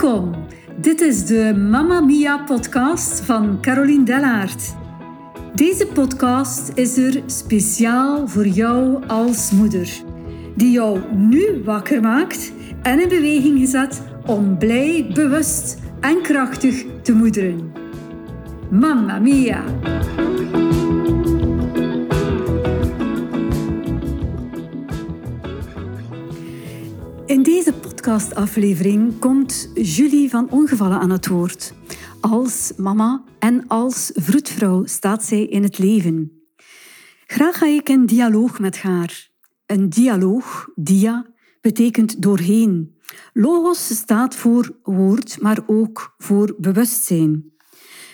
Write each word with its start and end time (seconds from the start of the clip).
Welkom. 0.00 0.34
Dit 0.76 1.00
is 1.00 1.26
de 1.26 1.54
Mamma 1.70 2.00
Mia 2.00 2.38
podcast 2.38 3.20
van 3.20 3.58
Caroline 3.60 4.04
Dellaert. 4.04 4.74
Deze 5.54 5.86
podcast 5.86 6.70
is 6.74 6.96
er 6.96 7.22
speciaal 7.26 8.28
voor 8.28 8.46
jou 8.46 9.06
als 9.06 9.50
moeder, 9.50 10.02
die 10.56 10.70
jou 10.70 11.00
nu 11.16 11.62
wakker 11.64 12.00
maakt 12.00 12.52
en 12.82 13.00
in 13.00 13.08
beweging 13.08 13.58
gezet 13.58 14.02
om 14.26 14.58
blij, 14.58 15.10
bewust 15.14 15.78
en 16.00 16.22
krachtig 16.22 16.84
te 17.02 17.12
moederen. 17.12 17.72
Mamma 18.70 19.18
Mia! 19.18 19.64
In 27.26 27.42
deze 27.42 27.72
podcastaflevering 28.00 29.18
komt 29.18 29.70
Julie 29.74 30.30
van 30.30 30.50
Ongevallen 30.50 31.00
aan 31.00 31.10
het 31.10 31.26
woord. 31.26 31.72
Als 32.20 32.72
mama 32.76 33.24
en 33.38 33.66
als 33.66 34.10
vroedvrouw 34.14 34.86
staat 34.86 35.24
zij 35.24 35.44
in 35.44 35.62
het 35.62 35.78
leven. 35.78 36.42
Graag 37.26 37.58
ga 37.58 37.66
ik 37.66 37.88
een 37.88 38.06
dialoog 38.06 38.58
met 38.58 38.82
haar. 38.82 39.28
Een 39.66 39.88
dialoog, 39.88 40.68
dia, 40.74 41.26
betekent 41.60 42.22
doorheen. 42.22 42.98
Logos 43.32 43.96
staat 43.96 44.34
voor 44.34 44.78
woord, 44.82 45.40
maar 45.40 45.58
ook 45.66 46.14
voor 46.18 46.54
bewustzijn. 46.58 47.52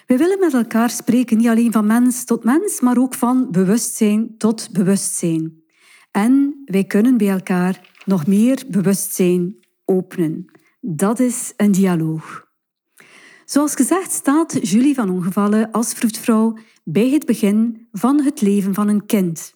We 0.07 0.17
willen 0.17 0.39
met 0.39 0.55
elkaar 0.55 0.91
spreken 0.91 1.37
niet 1.37 1.49
alleen 1.49 1.73
van 1.73 1.87
mens 1.87 2.25
tot 2.25 2.45
mens, 2.45 2.81
maar 2.81 2.99
ook 2.99 3.15
van 3.15 3.51
bewustzijn 3.51 4.35
tot 4.39 4.69
bewustzijn. 4.73 5.63
En 6.11 6.63
wij 6.65 6.85
kunnen 6.85 7.17
bij 7.17 7.31
elkaar 7.31 7.95
nog 8.05 8.27
meer 8.27 8.65
bewustzijn 8.69 9.65
openen. 9.87 10.45
Dat 10.81 11.21
is 11.21 11.53
een 11.57 11.73
dialoog. 11.73 12.47
Zoals 13.45 13.75
gezegd 13.75 14.13
staat 14.13 14.69
Julie 14.69 14.95
van 14.95 15.11
Ongevallen 15.11 15.71
als 15.71 15.93
vroedvrouw 15.93 16.57
bij 16.85 17.11
het 17.11 17.27
begin 17.27 17.89
van 17.93 18.21
het 18.21 18.41
leven 18.41 18.75
van 18.75 18.89
een 18.89 19.07
kind. 19.07 19.55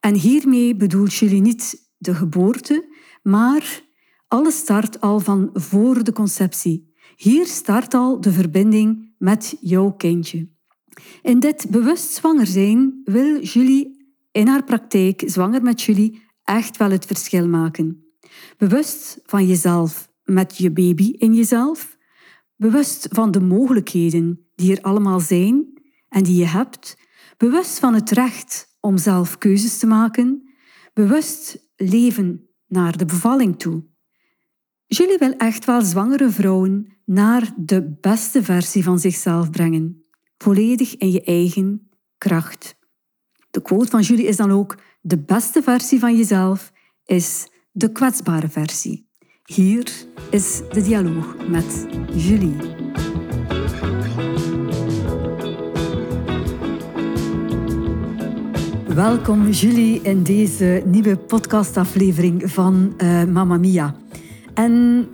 En 0.00 0.14
hiermee 0.14 0.76
bedoelt 0.76 1.14
Julie 1.14 1.40
niet 1.40 1.92
de 1.98 2.14
geboorte, 2.14 2.94
maar 3.22 3.82
alles 4.28 4.56
start 4.56 5.00
al 5.00 5.20
van 5.20 5.50
voor 5.52 6.04
de 6.04 6.12
conceptie. 6.12 6.94
Hier 7.16 7.46
start 7.46 7.94
al 7.94 8.20
de 8.20 8.32
verbinding 8.32 9.14
met 9.18 9.56
jouw 9.60 9.92
kindje. 9.92 10.48
In 11.22 11.40
dit 11.40 11.66
bewust 11.70 12.12
zwanger 12.12 12.46
zijn 12.46 13.00
wil 13.04 13.42
Julie 13.42 13.96
in 14.32 14.46
haar 14.46 14.64
praktijk, 14.64 15.22
zwanger 15.26 15.62
met 15.62 15.82
Julie, 15.82 16.22
echt 16.44 16.76
wel 16.76 16.90
het 16.90 17.06
verschil 17.06 17.48
maken. 17.48 18.05
Bewust 18.56 19.20
van 19.24 19.46
jezelf 19.46 20.08
met 20.24 20.56
je 20.56 20.70
baby 20.70 21.10
in 21.10 21.34
jezelf. 21.34 21.96
Bewust 22.56 23.08
van 23.10 23.30
de 23.30 23.40
mogelijkheden 23.40 24.46
die 24.54 24.76
er 24.76 24.82
allemaal 24.82 25.20
zijn 25.20 25.82
en 26.08 26.22
die 26.22 26.36
je 26.36 26.46
hebt. 26.46 26.96
Bewust 27.36 27.78
van 27.78 27.94
het 27.94 28.10
recht 28.10 28.76
om 28.80 28.98
zelf 28.98 29.38
keuzes 29.38 29.78
te 29.78 29.86
maken. 29.86 30.54
Bewust 30.92 31.68
leven 31.76 32.48
naar 32.66 32.96
de 32.96 33.04
bevalling 33.04 33.58
toe. 33.58 33.84
Julie 34.86 35.18
wil 35.18 35.32
echt 35.32 35.64
wel 35.64 35.82
zwangere 35.82 36.30
vrouwen 36.30 36.96
naar 37.04 37.52
de 37.56 37.96
beste 38.00 38.42
versie 38.42 38.84
van 38.84 38.98
zichzelf 38.98 39.50
brengen. 39.50 40.04
Volledig 40.38 40.96
in 40.96 41.10
je 41.10 41.22
eigen 41.22 41.88
kracht. 42.18 42.76
De 43.50 43.62
quote 43.62 43.90
van 43.90 44.00
Julie 44.00 44.26
is 44.26 44.36
dan 44.36 44.50
ook: 44.50 44.78
de 45.00 45.18
beste 45.18 45.62
versie 45.62 45.98
van 45.98 46.16
jezelf 46.16 46.72
is 47.04 47.48
de 47.78 47.92
kwetsbare 47.92 48.48
versie. 48.48 49.08
Hier 49.44 49.92
is 50.30 50.60
de 50.72 50.82
dialoog 50.82 51.48
met 51.48 51.86
Julie. 52.14 52.56
Welkom 58.94 59.50
Julie 59.50 60.00
in 60.02 60.22
deze 60.22 60.82
nieuwe 60.86 61.16
podcastaflevering 61.16 62.50
van 62.50 62.94
uh, 62.98 63.24
Mamma 63.24 63.56
Mia. 63.56 63.94
En 64.54 65.06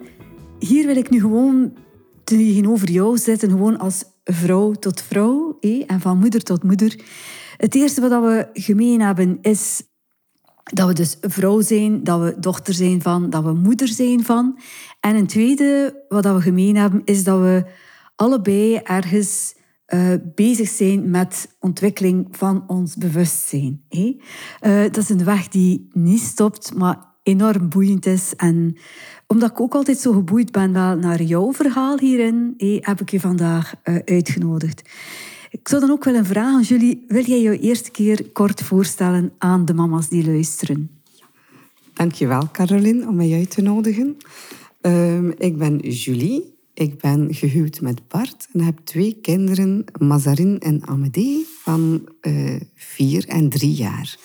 hier 0.59 0.87
wil 0.87 0.97
ik 0.97 1.11
nu 1.11 1.21
gewoon 1.21 1.77
tegenover 2.25 2.91
jou 2.91 3.19
zitten, 3.19 3.51
gewoon 3.51 3.79
als 3.79 4.05
vrouw 4.25 4.73
tot 4.73 5.03
vrouw 5.03 5.57
eh, 5.61 5.83
en 5.87 6.01
van 6.01 6.19
moeder 6.19 6.43
tot 6.43 6.63
moeder. 6.63 7.01
Het 7.57 7.75
eerste 7.75 8.01
wat 8.01 8.11
we 8.11 8.49
gemeen 8.53 9.01
hebben 9.01 9.39
is 9.41 9.83
dat 10.63 10.89
we 10.89 10.95
dus 10.95 11.17
vrouw 11.21 11.61
zijn, 11.61 12.05
dat 12.05 12.21
we 12.21 12.37
dochter 12.39 12.75
zijn 12.75 13.03
van, 13.03 13.31
dat 13.31 13.45
we 13.45 13.53
moeder 13.53 13.89
zijn 13.89 14.25
van. 14.25 14.59
En 15.01 15.17
een 15.17 15.27
tweede 15.27 16.05
wat 16.09 16.25
we 16.25 16.41
gemeen 16.41 16.77
hebben 16.77 17.03
is 17.05 17.25
dat 17.25 17.41
we 17.41 17.65
allebei 18.17 18.77
ergens 18.77 19.55
uh, 19.95 20.15
bezig 20.35 20.69
zijn 20.69 21.11
met 21.11 21.57
ontwikkeling 21.61 22.27
van 22.31 22.65
ons 22.67 22.97
bewustzijn. 22.97 23.83
Uh, 23.91 24.13
dat 24.83 24.97
is 24.97 25.09
een 25.09 25.25
weg 25.25 25.49
die 25.49 25.89
niet 25.93 26.21
stopt, 26.21 26.75
maar 26.75 26.99
enorm 27.23 27.69
boeiend 27.69 28.07
is. 28.07 28.35
En 28.37 28.77
omdat 29.27 29.51
ik 29.51 29.61
ook 29.61 29.75
altijd 29.75 29.99
zo 29.99 30.13
geboeid 30.13 30.53
ben 30.53 30.71
naar 30.71 31.23
jouw 31.23 31.53
verhaal 31.53 31.99
hierin, 31.99 32.55
heb 32.81 33.01
ik 33.01 33.11
je 33.11 33.21
vandaag 33.21 33.75
uh, 33.85 33.99
uitgenodigd. 34.05 34.83
Ik 35.53 35.69
zou 35.69 35.81
dan 35.81 35.91
ook 35.91 36.05
willen 36.05 36.27
vragen 36.27 36.55
aan 36.55 36.63
jullie, 36.63 37.05
wil 37.09 37.25
jij 37.25 37.41
je 37.41 37.59
eerste 37.59 37.91
keer 37.91 38.31
kort 38.33 38.63
voorstellen 38.63 39.33
aan 39.39 39.65
de 39.65 39.75
mama's 39.75 40.09
die 40.09 40.27
luisteren? 40.27 40.91
Dankjewel 41.95 42.51
Caroline 42.53 43.07
om 43.07 43.17
mij 43.17 43.33
uit 43.33 43.51
te 43.51 43.63
nodigen. 43.63 44.17
Um, 44.81 45.35
ik 45.39 45.59
ben 45.59 45.79
Julie, 45.79 46.55
ik 46.75 46.99
ben 47.01 47.35
gehuwd 47.35 47.81
met 47.81 48.09
Bart 48.09 48.49
en 48.53 48.61
heb 48.61 48.79
twee 48.85 49.19
kinderen, 49.23 49.85
Mazarin 49.99 50.59
en 50.61 50.87
Amédée, 50.87 51.47
van 51.63 52.09
uh, 52.23 52.61
vier 52.75 53.29
en 53.29 53.49
drie 53.49 53.75
jaar. 53.75 54.17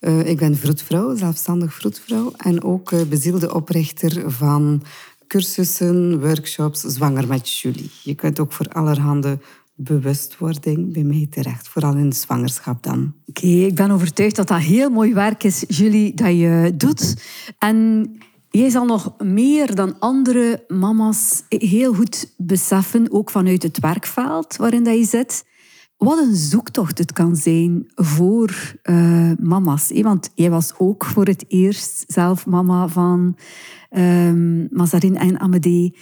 Uh, 0.00 0.26
ik 0.26 0.38
ben 0.38 0.56
vroedvrouw, 0.56 1.16
zelfstandig 1.16 1.74
vroedvrouw 1.74 2.32
en 2.36 2.62
ook 2.62 2.90
uh, 2.90 3.02
bezielde 3.02 3.54
oprichter 3.54 4.30
van 4.30 4.82
cursussen, 5.26 6.20
workshops, 6.20 6.80
zwanger 6.80 7.26
met 7.26 7.50
Julie. 7.50 7.90
Je 8.02 8.14
kunt 8.14 8.40
ook 8.40 8.52
voor 8.52 8.68
allerhande 8.68 9.38
bewustwording 9.80 10.92
bij 10.92 11.02
mij 11.02 11.26
terecht, 11.30 11.68
vooral 11.68 11.96
in 11.96 12.08
de 12.08 12.16
zwangerschap 12.16 12.82
dan. 12.82 13.14
Oké, 13.26 13.46
ik 13.46 13.74
ben 13.74 13.90
overtuigd 13.90 14.36
dat 14.36 14.48
dat 14.48 14.58
heel 14.58 14.90
mooi 14.90 15.14
werk 15.14 15.44
is, 15.44 15.64
Julie, 15.68 16.14
dat 16.14 16.38
je 16.38 16.72
doet. 16.76 17.22
En 17.58 18.10
jij 18.50 18.70
zal 18.70 18.84
nog 18.84 19.14
meer 19.18 19.74
dan 19.74 19.98
andere 19.98 20.64
mama's 20.68 21.42
heel 21.48 21.94
goed 21.94 22.34
beseffen, 22.36 23.12
ook 23.12 23.30
vanuit 23.30 23.62
het 23.62 23.78
werkveld 23.78 24.56
waarin 24.56 24.84
dat 24.84 24.96
je 24.96 25.04
zit, 25.04 25.44
wat 25.96 26.18
een 26.18 26.36
zoektocht 26.36 26.98
het 26.98 27.12
kan 27.12 27.36
zijn 27.36 27.90
voor 27.94 28.76
uh, 28.82 29.32
mama's. 29.40 29.90
Want 29.94 30.30
jij 30.34 30.50
was 30.50 30.72
ook 30.78 31.04
voor 31.04 31.24
het 31.24 31.44
eerst 31.48 32.04
zelf 32.06 32.46
mama 32.46 32.88
van 32.88 33.36
um, 33.90 34.68
Mazarin 34.70 35.16
en 35.16 35.40
Amédée. 35.40 35.96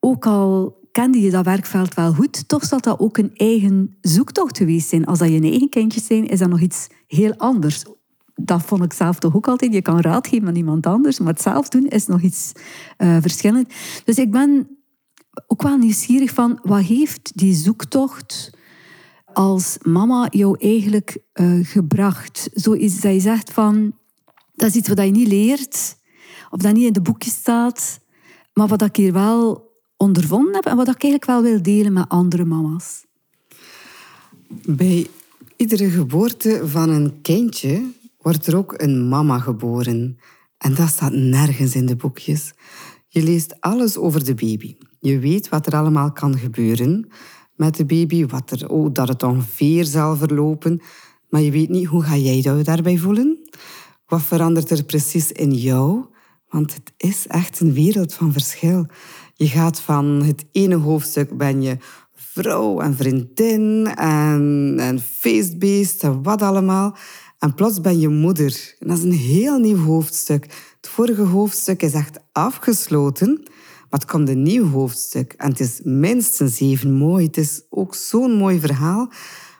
Ook 0.00 0.26
al 0.26 0.78
kende 0.96 1.20
je 1.20 1.30
dat 1.30 1.44
werkveld 1.44 1.94
wel 1.94 2.12
goed, 2.12 2.48
toch 2.48 2.64
zal 2.64 2.80
dat 2.80 2.98
ook 2.98 3.18
een 3.18 3.30
eigen 3.34 3.96
zoektocht 4.00 4.56
geweest 4.56 4.88
zijn. 4.88 5.06
Als 5.06 5.18
dat 5.18 5.28
je 5.28 5.40
eigen 5.40 5.68
kindjes 5.68 6.06
zijn, 6.06 6.26
is 6.26 6.38
dat 6.38 6.48
nog 6.48 6.60
iets 6.60 6.86
heel 7.06 7.34
anders. 7.36 7.84
Dat 8.34 8.62
vond 8.62 8.84
ik 8.84 8.92
zelf 8.92 9.18
toch 9.18 9.36
ook 9.36 9.48
altijd. 9.48 9.72
Je 9.72 9.82
kan 9.82 10.00
raad 10.00 10.26
geven 10.26 10.48
aan 10.48 10.56
iemand 10.56 10.86
anders, 10.86 11.18
maar 11.18 11.32
het 11.32 11.42
zelf 11.42 11.68
doen 11.68 11.86
is 11.86 12.06
nog 12.06 12.20
iets 12.20 12.52
uh, 12.98 13.16
verschillend. 13.20 13.72
Dus 14.04 14.18
ik 14.18 14.30
ben 14.30 14.68
ook 15.46 15.62
wel 15.62 15.76
nieuwsgierig 15.76 16.30
van, 16.30 16.58
wat 16.62 16.82
heeft 16.82 17.32
die 17.34 17.54
zoektocht 17.54 18.50
als 19.32 19.78
mama 19.82 20.26
jou 20.30 20.56
eigenlijk 20.58 21.18
uh, 21.34 21.66
gebracht? 21.66 22.48
Zoiets 22.52 23.00
dat 23.00 23.12
je 23.12 23.20
zegt 23.20 23.52
van, 23.52 23.94
dat 24.54 24.68
is 24.68 24.74
iets 24.74 24.88
wat 24.88 24.98
je 24.98 25.10
niet 25.10 25.28
leert, 25.28 25.96
of 26.50 26.60
dat 26.60 26.74
niet 26.74 26.86
in 26.86 26.92
de 26.92 27.02
boekjes 27.02 27.34
staat, 27.34 28.00
maar 28.52 28.66
wat 28.66 28.82
ik 28.82 28.96
hier 28.96 29.12
wel 29.12 29.65
ondervonden 29.96 30.54
heb 30.54 30.64
en 30.66 30.76
wat 30.76 30.88
ik 30.88 31.02
eigenlijk 31.02 31.24
wel 31.24 31.42
wil 31.42 31.62
delen 31.62 31.92
met 31.92 32.08
andere 32.08 32.44
mama's. 32.44 33.04
Bij 34.66 35.06
iedere 35.56 35.90
geboorte 35.90 36.60
van 36.64 36.90
een 36.90 37.20
kindje 37.22 37.90
wordt 38.18 38.46
er 38.46 38.56
ook 38.56 38.74
een 38.76 39.08
mama 39.08 39.38
geboren. 39.38 40.18
En 40.58 40.74
dat 40.74 40.88
staat 40.88 41.12
nergens 41.12 41.74
in 41.74 41.86
de 41.86 41.96
boekjes. 41.96 42.52
Je 43.08 43.22
leest 43.22 43.60
alles 43.60 43.96
over 43.96 44.24
de 44.24 44.34
baby. 44.34 44.76
Je 45.00 45.18
weet 45.18 45.48
wat 45.48 45.66
er 45.66 45.76
allemaal 45.76 46.12
kan 46.12 46.38
gebeuren 46.38 47.08
met 47.54 47.76
de 47.76 47.84
baby, 47.84 48.26
wat 48.26 48.50
er, 48.50 48.68
oh, 48.68 48.92
dat 48.92 49.08
het 49.08 49.22
ongeveer 49.22 49.84
zal 49.84 50.16
verlopen. 50.16 50.80
Maar 51.28 51.40
je 51.40 51.50
weet 51.50 51.68
niet 51.68 51.86
hoe 51.86 52.02
ga 52.02 52.16
jij 52.16 52.38
jou 52.38 52.62
daarbij 52.62 52.98
voelen. 52.98 53.38
Wat 54.06 54.22
verandert 54.22 54.70
er 54.70 54.84
precies 54.84 55.32
in 55.32 55.54
jou? 55.54 56.04
Want 56.48 56.74
het 56.74 56.92
is 56.96 57.26
echt 57.26 57.60
een 57.60 57.72
wereld 57.72 58.14
van 58.14 58.32
verschil. 58.32 58.86
Je 59.38 59.48
gaat 59.48 59.80
van 59.80 60.04
het 60.04 60.44
ene 60.52 60.76
hoofdstuk 60.76 61.36
ben 61.36 61.62
je 61.62 61.76
vrouw 62.14 62.80
en 62.80 62.96
vriendin 62.96 63.86
en, 63.96 64.74
en 64.78 65.00
feestbeest 65.00 66.02
en 66.02 66.22
wat 66.22 66.42
allemaal. 66.42 66.96
En 67.38 67.54
plots 67.54 67.80
ben 67.80 67.98
je 67.98 68.08
moeder. 68.08 68.74
En 68.78 68.88
dat 68.88 68.98
is 68.98 69.04
een 69.04 69.12
heel 69.12 69.58
nieuw 69.58 69.76
hoofdstuk. 69.76 70.44
Het 70.80 70.88
vorige 70.88 71.22
hoofdstuk 71.22 71.82
is 71.82 71.92
echt 71.92 72.18
afgesloten. 72.32 73.40
Maar 73.90 74.00
het 74.00 74.04
komt 74.04 74.28
een 74.28 74.42
nieuw 74.42 74.68
hoofdstuk. 74.68 75.32
En 75.32 75.50
het 75.50 75.60
is 75.60 75.80
minstens 75.82 76.60
even 76.60 76.92
mooi. 76.92 77.26
Het 77.26 77.36
is 77.36 77.62
ook 77.68 77.94
zo'n 77.94 78.32
mooi 78.32 78.60
verhaal. 78.60 79.06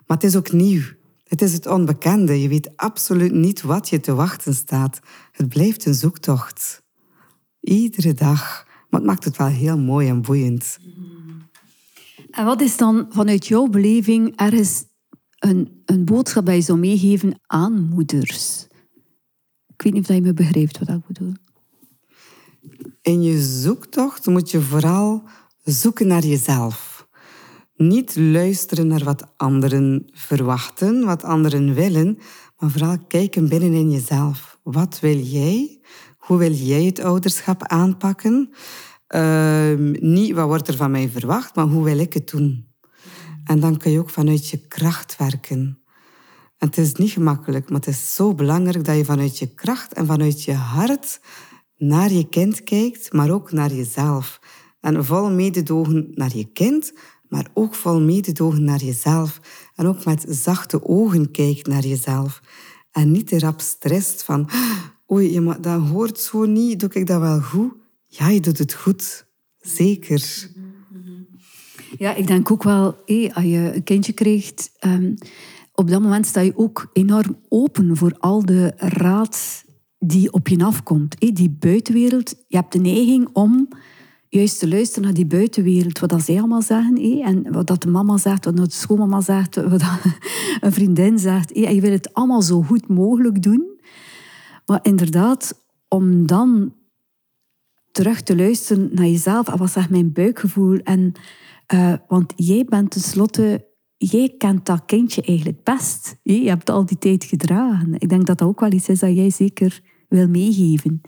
Maar 0.06 0.16
het 0.16 0.24
is 0.24 0.36
ook 0.36 0.52
nieuw. 0.52 0.82
Het 1.24 1.42
is 1.42 1.52
het 1.52 1.66
onbekende. 1.66 2.42
Je 2.42 2.48
weet 2.48 2.76
absoluut 2.76 3.32
niet 3.32 3.62
wat 3.62 3.88
je 3.88 4.00
te 4.00 4.14
wachten 4.14 4.54
staat. 4.54 5.00
Het 5.32 5.48
blijft 5.48 5.86
een 5.86 5.94
zoektocht. 5.94 6.82
Iedere 7.60 8.14
dag. 8.14 8.65
Maar 8.96 9.04
het 9.04 9.14
maakt 9.14 9.24
het 9.24 9.36
wel 9.36 9.58
heel 9.58 9.78
mooi 9.78 10.08
en 10.08 10.22
boeiend. 10.22 10.78
En 12.30 12.44
wat 12.44 12.60
is 12.60 12.76
dan 12.76 13.06
vanuit 13.10 13.46
jouw 13.46 13.66
beleving 13.66 14.36
ergens 14.36 14.84
een, 15.38 15.82
een 15.84 16.04
boodschap 16.04 16.46
dat 16.46 16.54
je 16.54 16.60
zou 16.60 16.78
meegeven 16.78 17.40
aan 17.46 17.88
moeders? 17.88 18.66
Ik 19.66 19.82
weet 19.82 19.92
niet 19.92 20.08
of 20.08 20.14
je 20.14 20.20
me 20.20 20.32
begrijpt 20.32 20.78
wat 20.78 20.88
ik 20.88 21.06
bedoel. 21.06 21.32
In 23.02 23.22
je 23.22 23.42
zoektocht 23.42 24.26
moet 24.26 24.50
je 24.50 24.60
vooral 24.60 25.22
zoeken 25.64 26.06
naar 26.06 26.24
jezelf. 26.24 27.08
Niet 27.74 28.16
luisteren 28.16 28.86
naar 28.86 29.04
wat 29.04 29.26
anderen 29.36 30.08
verwachten, 30.12 31.04
wat 31.04 31.22
anderen 31.22 31.74
willen, 31.74 32.18
maar 32.58 32.70
vooral 32.70 32.98
kijken 33.08 33.48
binnenin 33.48 33.90
jezelf. 33.90 34.58
Wat 34.62 35.00
wil 35.00 35.18
jij? 35.18 35.80
Hoe 36.16 36.38
wil 36.38 36.52
jij 36.52 36.84
het 36.84 37.00
ouderschap 37.00 37.62
aanpakken? 37.62 38.50
Ehm, 39.06 39.90
niet 40.00 40.34
wat 40.34 40.46
wordt 40.46 40.68
er 40.68 40.76
van 40.76 40.90
mij 40.90 41.08
verwacht, 41.08 41.54
maar 41.54 41.66
hoe 41.66 41.84
wil 41.84 41.98
ik 41.98 42.12
het 42.12 42.30
doen? 42.30 42.74
En 43.44 43.60
dan 43.60 43.76
kun 43.76 43.90
je 43.90 43.98
ook 43.98 44.10
vanuit 44.10 44.48
je 44.48 44.66
kracht 44.68 45.16
werken. 45.16 45.78
En 46.58 46.68
het 46.68 46.78
is 46.78 46.92
niet 46.92 47.10
gemakkelijk, 47.10 47.68
maar 47.70 47.78
het 47.78 47.88
is 47.88 48.14
zo 48.14 48.34
belangrijk 48.34 48.84
dat 48.84 48.96
je 48.96 49.04
vanuit 49.04 49.38
je 49.38 49.54
kracht 49.54 49.92
en 49.92 50.06
vanuit 50.06 50.42
je 50.42 50.52
hart 50.52 51.20
naar 51.76 52.12
je 52.12 52.28
kind 52.28 52.62
kijkt, 52.62 53.12
maar 53.12 53.30
ook 53.30 53.52
naar 53.52 53.72
jezelf. 53.72 54.40
En 54.80 55.04
vol 55.04 55.30
mededogen 55.30 56.10
naar 56.14 56.36
je 56.36 56.44
kind, 56.52 56.92
maar 57.28 57.46
ook 57.54 57.74
vol 57.74 58.00
mededogen 58.00 58.64
naar 58.64 58.84
jezelf. 58.84 59.40
En 59.74 59.86
ook 59.86 60.04
met 60.04 60.24
zachte 60.28 60.84
ogen 60.84 61.30
kijkt 61.30 61.66
naar 61.66 61.86
jezelf. 61.86 62.40
En 62.90 63.10
niet 63.10 63.32
erop 63.32 63.60
strest 63.60 64.22
van, 64.22 64.48
oei, 65.12 65.40
maar 65.40 65.60
dat 65.60 65.80
hoort 65.80 66.18
zo 66.18 66.44
niet, 66.44 66.80
doe 66.80 66.90
ik 66.92 67.06
dat 67.06 67.20
wel 67.20 67.40
goed? 67.40 67.72
Ja, 68.18 68.28
je 68.28 68.40
doet 68.40 68.58
het 68.58 68.74
goed. 68.74 69.26
Zeker. 69.58 70.50
Ja, 71.98 72.14
ik 72.14 72.26
denk 72.26 72.50
ook 72.50 72.62
wel, 72.62 72.96
hé, 73.04 73.28
als 73.32 73.44
je 73.44 73.72
een 73.74 73.82
kindje 73.82 74.12
krijgt, 74.12 74.70
um, 74.84 75.14
op 75.72 75.90
dat 75.90 76.02
moment 76.02 76.26
sta 76.26 76.40
je 76.40 76.56
ook 76.56 76.90
enorm 76.92 77.36
open 77.48 77.96
voor 77.96 78.16
al 78.18 78.44
de 78.44 78.72
raad 78.76 79.64
die 79.98 80.32
op 80.32 80.48
je 80.48 80.64
afkomt. 80.64 81.16
Hé, 81.18 81.30
die 81.30 81.50
buitenwereld, 81.50 82.34
je 82.48 82.56
hebt 82.56 82.72
de 82.72 82.78
neiging 82.78 83.28
om 83.32 83.68
juist 84.28 84.58
te 84.58 84.68
luisteren 84.68 85.04
naar 85.04 85.14
die 85.14 85.26
buitenwereld, 85.26 85.98
wat 85.98 86.10
dat 86.10 86.22
zij 86.22 86.38
allemaal 86.38 86.62
zeggen, 86.62 87.00
hé, 87.00 87.20
en 87.22 87.52
wat 87.52 87.66
dat 87.66 87.82
de 87.82 87.88
mama 87.88 88.16
zegt, 88.16 88.44
wat 88.44 88.56
de 88.56 88.66
schoonmama 88.68 89.20
zegt, 89.20 89.54
wat 89.54 89.82
een 90.60 90.72
vriendin 90.72 91.18
zegt. 91.18 91.54
Hé, 91.54 91.62
en 91.62 91.74
je 91.74 91.80
wil 91.80 91.90
het 91.92 92.14
allemaal 92.14 92.42
zo 92.42 92.62
goed 92.62 92.88
mogelijk 92.88 93.42
doen. 93.42 93.80
Maar 94.66 94.80
inderdaad, 94.82 95.64
om 95.88 96.26
dan 96.26 96.72
terug 97.96 98.22
te 98.22 98.36
luisteren 98.36 98.90
naar 98.92 99.06
jezelf. 99.06 99.48
En 99.48 99.58
wat 99.58 99.70
zegt 99.70 99.90
mijn 99.90 100.12
buikgevoel? 100.12 100.78
En, 100.78 101.12
uh, 101.74 101.92
want 102.08 102.32
jij 102.36 102.64
bent 102.64 102.90
tenslotte, 102.90 103.66
jij 103.96 104.34
kent 104.38 104.66
dat 104.66 104.82
kindje 104.86 105.22
eigenlijk 105.22 105.64
best. 105.64 106.16
Je 106.22 106.48
hebt 106.48 106.70
al 106.70 106.86
die 106.86 106.98
tijd 106.98 107.24
gedragen. 107.24 107.94
Ik 107.94 108.08
denk 108.08 108.26
dat 108.26 108.38
dat 108.38 108.48
ook 108.48 108.60
wel 108.60 108.72
iets 108.72 108.88
is 108.88 108.98
dat 108.98 109.14
jij 109.14 109.30
zeker 109.30 109.80
wil 110.08 110.28
meegeven. 110.28 111.00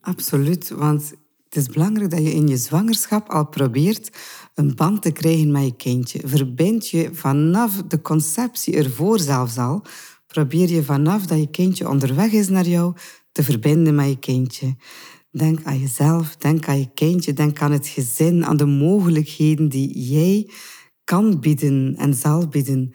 Absoluut, 0.00 0.70
want 0.70 1.14
het 1.44 1.56
is 1.56 1.66
belangrijk 1.66 2.10
dat 2.10 2.22
je 2.22 2.34
in 2.34 2.48
je 2.48 2.56
zwangerschap 2.56 3.28
al 3.28 3.46
probeert 3.46 4.10
een 4.54 4.74
band 4.74 5.02
te 5.02 5.10
krijgen 5.12 5.52
met 5.52 5.64
je 5.64 5.76
kindje. 5.76 6.20
Verbind 6.24 6.88
je 6.88 7.08
vanaf 7.12 7.82
de 7.82 8.00
conceptie 8.00 8.76
ervoor 8.76 9.18
zelfs 9.18 9.58
al, 9.58 9.82
probeer 10.26 10.70
je 10.70 10.82
vanaf 10.82 11.26
dat 11.26 11.38
je 11.38 11.50
kindje 11.50 11.88
onderweg 11.88 12.32
is 12.32 12.48
naar 12.48 12.68
jou 12.68 12.94
te 13.32 13.42
verbinden 13.42 13.94
met 13.94 14.08
je 14.08 14.18
kindje. 14.18 14.76
Denk 15.30 15.64
aan 15.64 15.78
jezelf, 15.78 16.36
denk 16.36 16.68
aan 16.68 16.78
je 16.78 16.90
kindje, 16.94 17.32
denk 17.32 17.60
aan 17.60 17.72
het 17.72 17.86
gezin, 17.86 18.44
aan 18.44 18.56
de 18.56 18.66
mogelijkheden 18.66 19.68
die 19.68 20.10
jij 20.10 20.50
kan 21.04 21.40
bieden 21.40 21.94
en 21.96 22.14
zal 22.14 22.48
bieden. 22.48 22.92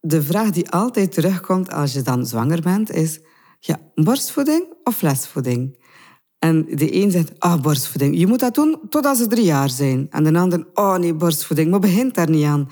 De 0.00 0.22
vraag 0.22 0.50
die 0.50 0.70
altijd 0.70 1.12
terugkomt 1.12 1.72
als 1.72 1.92
je 1.92 2.02
dan 2.02 2.26
zwanger 2.26 2.60
bent 2.60 2.90
is, 2.90 3.20
ja, 3.60 3.80
borstvoeding 3.94 4.74
of 4.84 4.96
flesvoeding? 4.96 5.84
En 6.38 6.64
de 6.64 6.94
een 6.94 7.10
zegt, 7.10 7.40
ah, 7.40 7.60
borstvoeding. 7.60 8.18
Je 8.18 8.26
moet 8.26 8.40
dat 8.40 8.54
doen 8.54 8.78
totdat 8.88 9.16
ze 9.16 9.26
drie 9.26 9.44
jaar 9.44 9.70
zijn. 9.70 10.06
En 10.10 10.24
de 10.24 10.38
ander, 10.38 10.66
oh 10.74 10.96
nee, 10.96 11.14
borstvoeding. 11.14 11.70
Maar 11.70 11.80
begint 11.80 12.14
daar 12.14 12.30
niet 12.30 12.44
aan. 12.44 12.68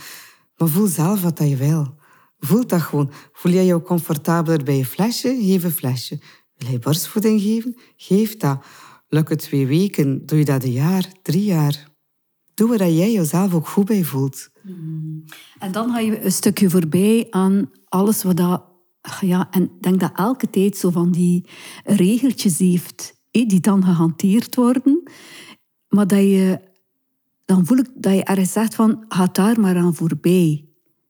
Maar 0.57 0.69
voel 0.69 0.87
zelf 0.87 1.23
wat 1.23 1.39
je 1.39 1.57
wil. 1.57 1.95
Voel 2.39 2.67
dat 2.67 2.81
gewoon. 2.81 3.11
Voel 3.33 3.53
je 3.53 3.83
comfortabeler 3.83 4.65
bij 4.65 4.77
je 4.77 4.85
flesje? 4.85 5.37
Geef 5.41 5.65
een 5.65 5.71
flesje. 5.71 6.21
Wil 6.65 6.73
je 6.73 6.79
borstvoeding 6.79 7.41
geven? 7.41 7.77
Geef 7.97 8.37
dat. 8.37 8.65
Lukt 9.09 9.29
het 9.29 9.39
twee 9.39 9.67
weken? 9.67 10.27
Doe 10.27 10.39
je 10.39 10.45
dat 10.45 10.65
een 10.65 10.73
jaar, 10.73 11.13
drie 11.23 11.45
jaar? 11.45 11.93
Doe 12.55 12.69
waar 12.69 12.91
jij 12.91 13.13
jezelf 13.13 13.55
ook 13.55 13.69
goed 13.69 13.85
bij 13.85 14.05
voelt. 14.05 14.49
Mm. 14.63 15.25
En 15.59 15.73
dan 15.73 15.91
ga 15.91 15.99
je 15.99 16.25
een 16.25 16.33
stukje 16.33 16.71
voorbij 16.71 17.27
aan 17.31 17.71
alles 17.85 18.23
wat 18.23 18.37
dat... 18.37 18.65
Ja, 19.21 19.49
en 19.51 19.63
ik 19.63 19.83
denk 19.83 20.01
dat 20.01 20.13
elke 20.15 20.51
tijd 20.51 20.77
zo 20.77 20.91
van 20.91 21.13
die 21.13 21.49
regeltjes 21.85 22.59
heeft, 22.59 23.15
die 23.31 23.61
dan 23.61 23.85
gehanteerd 23.85 24.55
worden. 24.55 25.03
Maar 25.89 26.07
dat 26.07 26.19
je... 26.19 26.61
Dan 27.45 27.67
voel 27.67 27.79
ik 27.79 27.89
dat 27.95 28.15
je 28.15 28.25
ergens 28.25 28.53
zegt 28.53 28.75
van, 28.75 29.05
ga 29.09 29.27
daar 29.33 29.61
maar 29.61 29.77
aan 29.77 29.95
voorbij. 29.95 30.69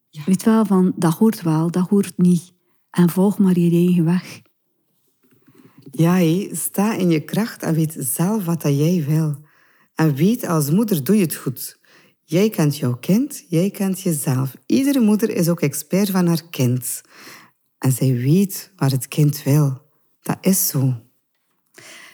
Ja. 0.08 0.22
Weet 0.26 0.42
wel, 0.42 0.64
van, 0.64 0.92
dat 0.96 1.14
hoort 1.14 1.42
wel, 1.42 1.70
dat 1.70 1.88
hoort 1.88 2.18
niet. 2.18 2.52
En 2.90 3.10
volg 3.10 3.38
maar 3.38 3.58
je 3.58 3.70
eigen 3.70 4.04
weg. 4.04 4.42
Ja, 5.96 6.46
sta 6.54 6.94
in 6.94 7.10
je 7.10 7.20
kracht 7.20 7.62
en 7.62 7.74
weet 7.74 7.96
zelf 7.98 8.44
wat 8.44 8.62
dat 8.62 8.78
jij 8.78 9.04
wil. 9.08 9.36
En 9.94 10.14
weet, 10.14 10.46
als 10.46 10.70
moeder 10.70 11.04
doe 11.04 11.16
je 11.16 11.22
het 11.22 11.34
goed. 11.34 11.78
Jij 12.24 12.50
kent 12.50 12.76
jouw 12.76 12.96
kind, 12.96 13.44
jij 13.48 13.70
kent 13.70 14.00
jezelf. 14.00 14.56
Iedere 14.66 15.00
moeder 15.00 15.30
is 15.30 15.48
ook 15.48 15.60
expert 15.60 16.10
van 16.10 16.26
haar 16.26 16.42
kind. 16.50 17.00
En 17.78 17.92
zij 17.92 18.12
weet 18.12 18.72
wat 18.76 18.90
het 18.90 19.08
kind 19.08 19.42
wil. 19.42 19.82
Dat 20.22 20.36
is 20.40 20.66
zo. 20.66 20.94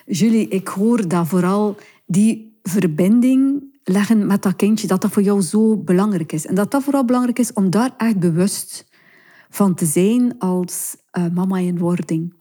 Julie, 0.07 0.49
ik 0.49 0.69
hoor 0.69 1.09
dat 1.09 1.29
vooral 1.29 1.77
die 2.07 2.59
verbinding 2.63 3.65
leggen 3.85 4.27
met 4.27 4.43
dat 4.43 4.57
kindje, 4.57 4.87
dat 4.87 5.03
dat 5.03 5.13
voor 5.13 5.23
jou 5.23 5.43
zo 5.43 5.77
belangrijk 5.77 6.33
is. 6.33 6.47
En 6.47 6.55
dat 6.55 6.71
dat 6.71 6.83
vooral 6.83 7.05
belangrijk 7.05 7.39
is 7.39 7.53
om 7.53 7.71
daar 7.71 7.95
echt 7.97 8.19
bewust 8.19 8.87
van 9.51 9.75
te 9.75 9.87
zijn 9.87 10.39
als 10.39 10.97
uh, 11.19 11.27
mama 11.33 11.59
in 11.59 11.79
wording. 11.79 12.39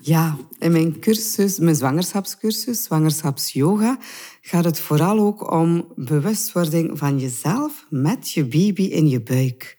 Ja, 0.00 0.38
in 0.58 0.72
mijn 0.72 0.98
cursus, 0.98 1.58
mijn 1.58 1.76
zwangerschapscursus, 1.76 2.82
zwangerschapsyoga, 2.82 3.98
gaat 4.40 4.64
het 4.64 4.78
vooral 4.78 5.18
ook 5.18 5.52
om 5.52 5.92
bewustwording 5.96 6.98
van 6.98 7.18
jezelf 7.18 7.86
met 7.90 8.30
je 8.30 8.44
baby 8.44 8.82
in 8.82 9.08
je 9.08 9.22
buik. 9.22 9.76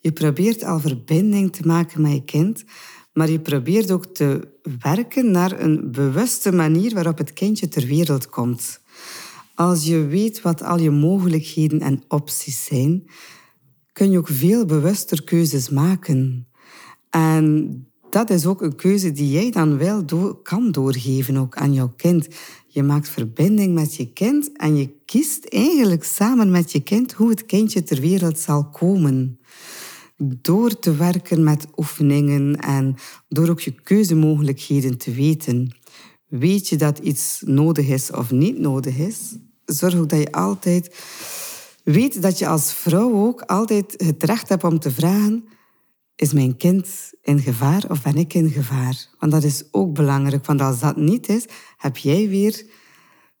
Je 0.00 0.12
probeert 0.12 0.64
al 0.64 0.80
verbinding 0.80 1.52
te 1.52 1.66
maken 1.66 2.00
met 2.00 2.12
je 2.12 2.24
kind, 2.24 2.64
maar 3.12 3.30
je 3.30 3.40
probeert 3.40 3.90
ook 3.90 4.06
te 4.06 4.48
werken 4.80 5.30
naar 5.30 5.60
een 5.60 5.90
bewuste 5.90 6.52
manier 6.52 6.94
waarop 6.94 7.18
het 7.18 7.32
kindje 7.32 7.68
ter 7.68 7.86
wereld 7.86 8.28
komt. 8.28 8.80
Als 9.54 9.84
je 9.84 10.06
weet 10.06 10.40
wat 10.40 10.62
al 10.62 10.78
je 10.78 10.90
mogelijkheden 10.90 11.80
en 11.80 12.02
opties 12.08 12.64
zijn, 12.64 13.10
kun 13.92 14.10
je 14.10 14.18
ook 14.18 14.28
veel 14.28 14.64
bewuster 14.64 15.24
keuzes 15.24 15.68
maken. 15.68 16.48
En 17.10 17.87
dat 18.10 18.30
is 18.30 18.46
ook 18.46 18.62
een 18.62 18.76
keuze 18.76 19.12
die 19.12 19.30
jij 19.30 19.50
dan 19.50 19.78
wel 19.78 20.04
kan 20.42 20.70
doorgeven 20.70 21.36
ook 21.36 21.56
aan 21.56 21.72
jouw 21.72 21.92
kind. 21.96 22.28
Je 22.66 22.82
maakt 22.82 23.08
verbinding 23.08 23.74
met 23.74 23.94
je 23.94 24.12
kind 24.12 24.56
en 24.56 24.76
je 24.76 24.90
kiest 25.04 25.44
eigenlijk 25.44 26.04
samen 26.04 26.50
met 26.50 26.72
je 26.72 26.80
kind 26.80 27.12
hoe 27.12 27.30
het 27.30 27.46
kindje 27.46 27.82
ter 27.82 28.00
wereld 28.00 28.38
zal 28.38 28.68
komen. 28.70 29.40
Door 30.16 30.78
te 30.78 30.96
werken 30.96 31.44
met 31.44 31.66
oefeningen 31.76 32.56
en 32.56 32.96
door 33.28 33.48
ook 33.48 33.60
je 33.60 33.74
keuzemogelijkheden 33.82 34.98
te 34.98 35.12
weten. 35.12 35.76
Weet 36.26 36.68
je 36.68 36.76
dat 36.76 36.98
iets 36.98 37.42
nodig 37.46 37.88
is 37.88 38.10
of 38.10 38.30
niet 38.30 38.58
nodig 38.58 38.96
is? 38.96 39.36
Zorg 39.64 39.94
ook 39.94 40.08
dat 40.08 40.20
je 40.20 40.32
altijd 40.32 40.96
weet 41.84 42.22
dat 42.22 42.38
je 42.38 42.48
als 42.48 42.72
vrouw 42.72 43.26
ook 43.26 43.40
altijd 43.40 43.94
het 43.96 44.22
recht 44.22 44.48
hebt 44.48 44.64
om 44.64 44.78
te 44.78 44.90
vragen 44.90 45.44
is 46.20 46.32
mijn 46.32 46.56
kind 46.56 47.12
in 47.22 47.40
gevaar 47.40 47.84
of 47.88 48.02
ben 48.02 48.16
ik 48.16 48.34
in 48.34 48.50
gevaar? 48.50 49.06
Want 49.18 49.32
dat 49.32 49.42
is 49.42 49.64
ook 49.70 49.94
belangrijk, 49.94 50.46
want 50.46 50.60
als 50.60 50.80
dat 50.80 50.96
niet 50.96 51.28
is, 51.28 51.44
heb 51.76 51.96
jij 51.96 52.28
weer 52.28 52.66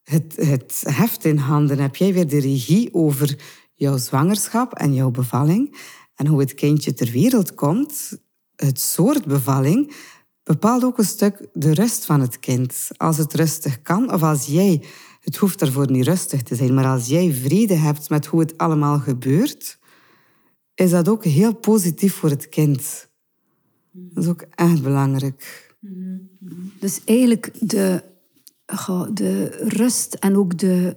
het, 0.02 0.36
het 0.36 0.82
heft 0.86 1.24
in 1.24 1.36
handen, 1.36 1.78
heb 1.78 1.96
jij 1.96 2.12
weer 2.12 2.28
de 2.28 2.40
regie 2.40 2.94
over 2.94 3.38
jouw 3.74 3.96
zwangerschap 3.96 4.74
en 4.74 4.94
jouw 4.94 5.10
bevalling. 5.10 5.76
En 6.14 6.26
hoe 6.26 6.40
het 6.40 6.54
kindje 6.54 6.92
ter 6.94 7.10
wereld 7.10 7.54
komt, 7.54 8.18
het 8.56 8.80
soort 8.80 9.24
bevalling, 9.24 9.94
bepaalt 10.42 10.84
ook 10.84 10.98
een 10.98 11.04
stuk 11.04 11.46
de 11.52 11.74
rust 11.74 12.04
van 12.04 12.20
het 12.20 12.38
kind. 12.38 12.88
Als 12.96 13.16
het 13.16 13.34
rustig 13.34 13.82
kan, 13.82 14.12
of 14.12 14.22
als 14.22 14.46
jij, 14.46 14.84
het 15.20 15.36
hoeft 15.36 15.58
daarvoor 15.58 15.90
niet 15.90 16.06
rustig 16.06 16.42
te 16.42 16.54
zijn, 16.54 16.74
maar 16.74 16.86
als 16.86 17.06
jij 17.06 17.32
vrede 17.32 17.74
hebt 17.74 18.08
met 18.08 18.26
hoe 18.26 18.40
het 18.40 18.58
allemaal 18.58 18.98
gebeurt, 18.98 19.77
is 20.78 20.90
dat 20.90 21.08
ook 21.08 21.24
heel 21.24 21.54
positief 21.54 22.14
voor 22.14 22.30
het 22.30 22.48
kind. 22.48 23.08
Dat 23.90 24.24
is 24.24 24.30
ook 24.30 24.44
echt 24.54 24.82
belangrijk. 24.82 25.74
Dus 26.80 27.04
eigenlijk 27.04 27.50
de, 27.70 28.02
de 29.12 29.44
rust 29.68 30.14
en 30.14 30.36
ook 30.36 30.58
de 30.58 30.96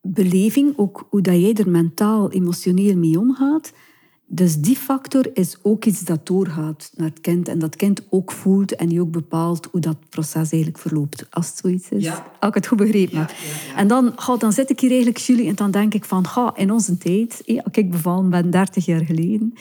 beleving, 0.00 0.78
ook 0.78 1.06
hoe 1.10 1.20
dat 1.20 1.40
jij 1.40 1.54
er 1.54 1.70
mentaal, 1.70 2.30
emotioneel 2.30 2.96
mee 2.96 3.18
omgaat, 3.18 3.72
dus 4.30 4.56
die 4.56 4.76
factor 4.76 5.30
is 5.32 5.58
ook 5.62 5.84
iets 5.84 6.00
dat 6.00 6.26
doorgaat 6.26 6.90
naar 6.96 7.08
het 7.08 7.20
kind 7.20 7.48
en 7.48 7.58
dat 7.58 7.76
kind 7.76 8.02
ook 8.10 8.32
voelt 8.32 8.76
en 8.76 8.88
die 8.88 9.00
ook 9.00 9.10
bepaalt 9.10 9.68
hoe 9.70 9.80
dat 9.80 9.96
proces 10.08 10.52
eigenlijk 10.52 10.78
verloopt, 10.78 11.26
als 11.30 11.46
het 11.48 11.56
zoiets 11.56 11.88
is. 11.88 12.04
Ja. 12.04 12.26
Als 12.40 12.48
ik 12.48 12.54
het 12.54 12.66
goed 12.66 12.78
begrepen 12.78 13.18
heb. 13.18 13.32
en 13.76 13.88
dan, 13.88 14.14
dan 14.38 14.52
zit 14.52 14.70
ik 14.70 14.80
hier 14.80 14.90
eigenlijk, 14.90 15.18
Julie, 15.18 15.48
en 15.48 15.54
dan 15.54 15.70
denk 15.70 15.94
ik 15.94 16.04
van, 16.04 16.26
ga, 16.26 16.56
in 16.56 16.70
onze 16.70 16.98
tijd, 16.98 17.42
als 17.46 17.76
ik 17.76 17.90
bevallen 17.90 18.30
ben, 18.30 18.50
30 18.50 18.84
jaar 18.84 19.04
geleden, 19.04 19.52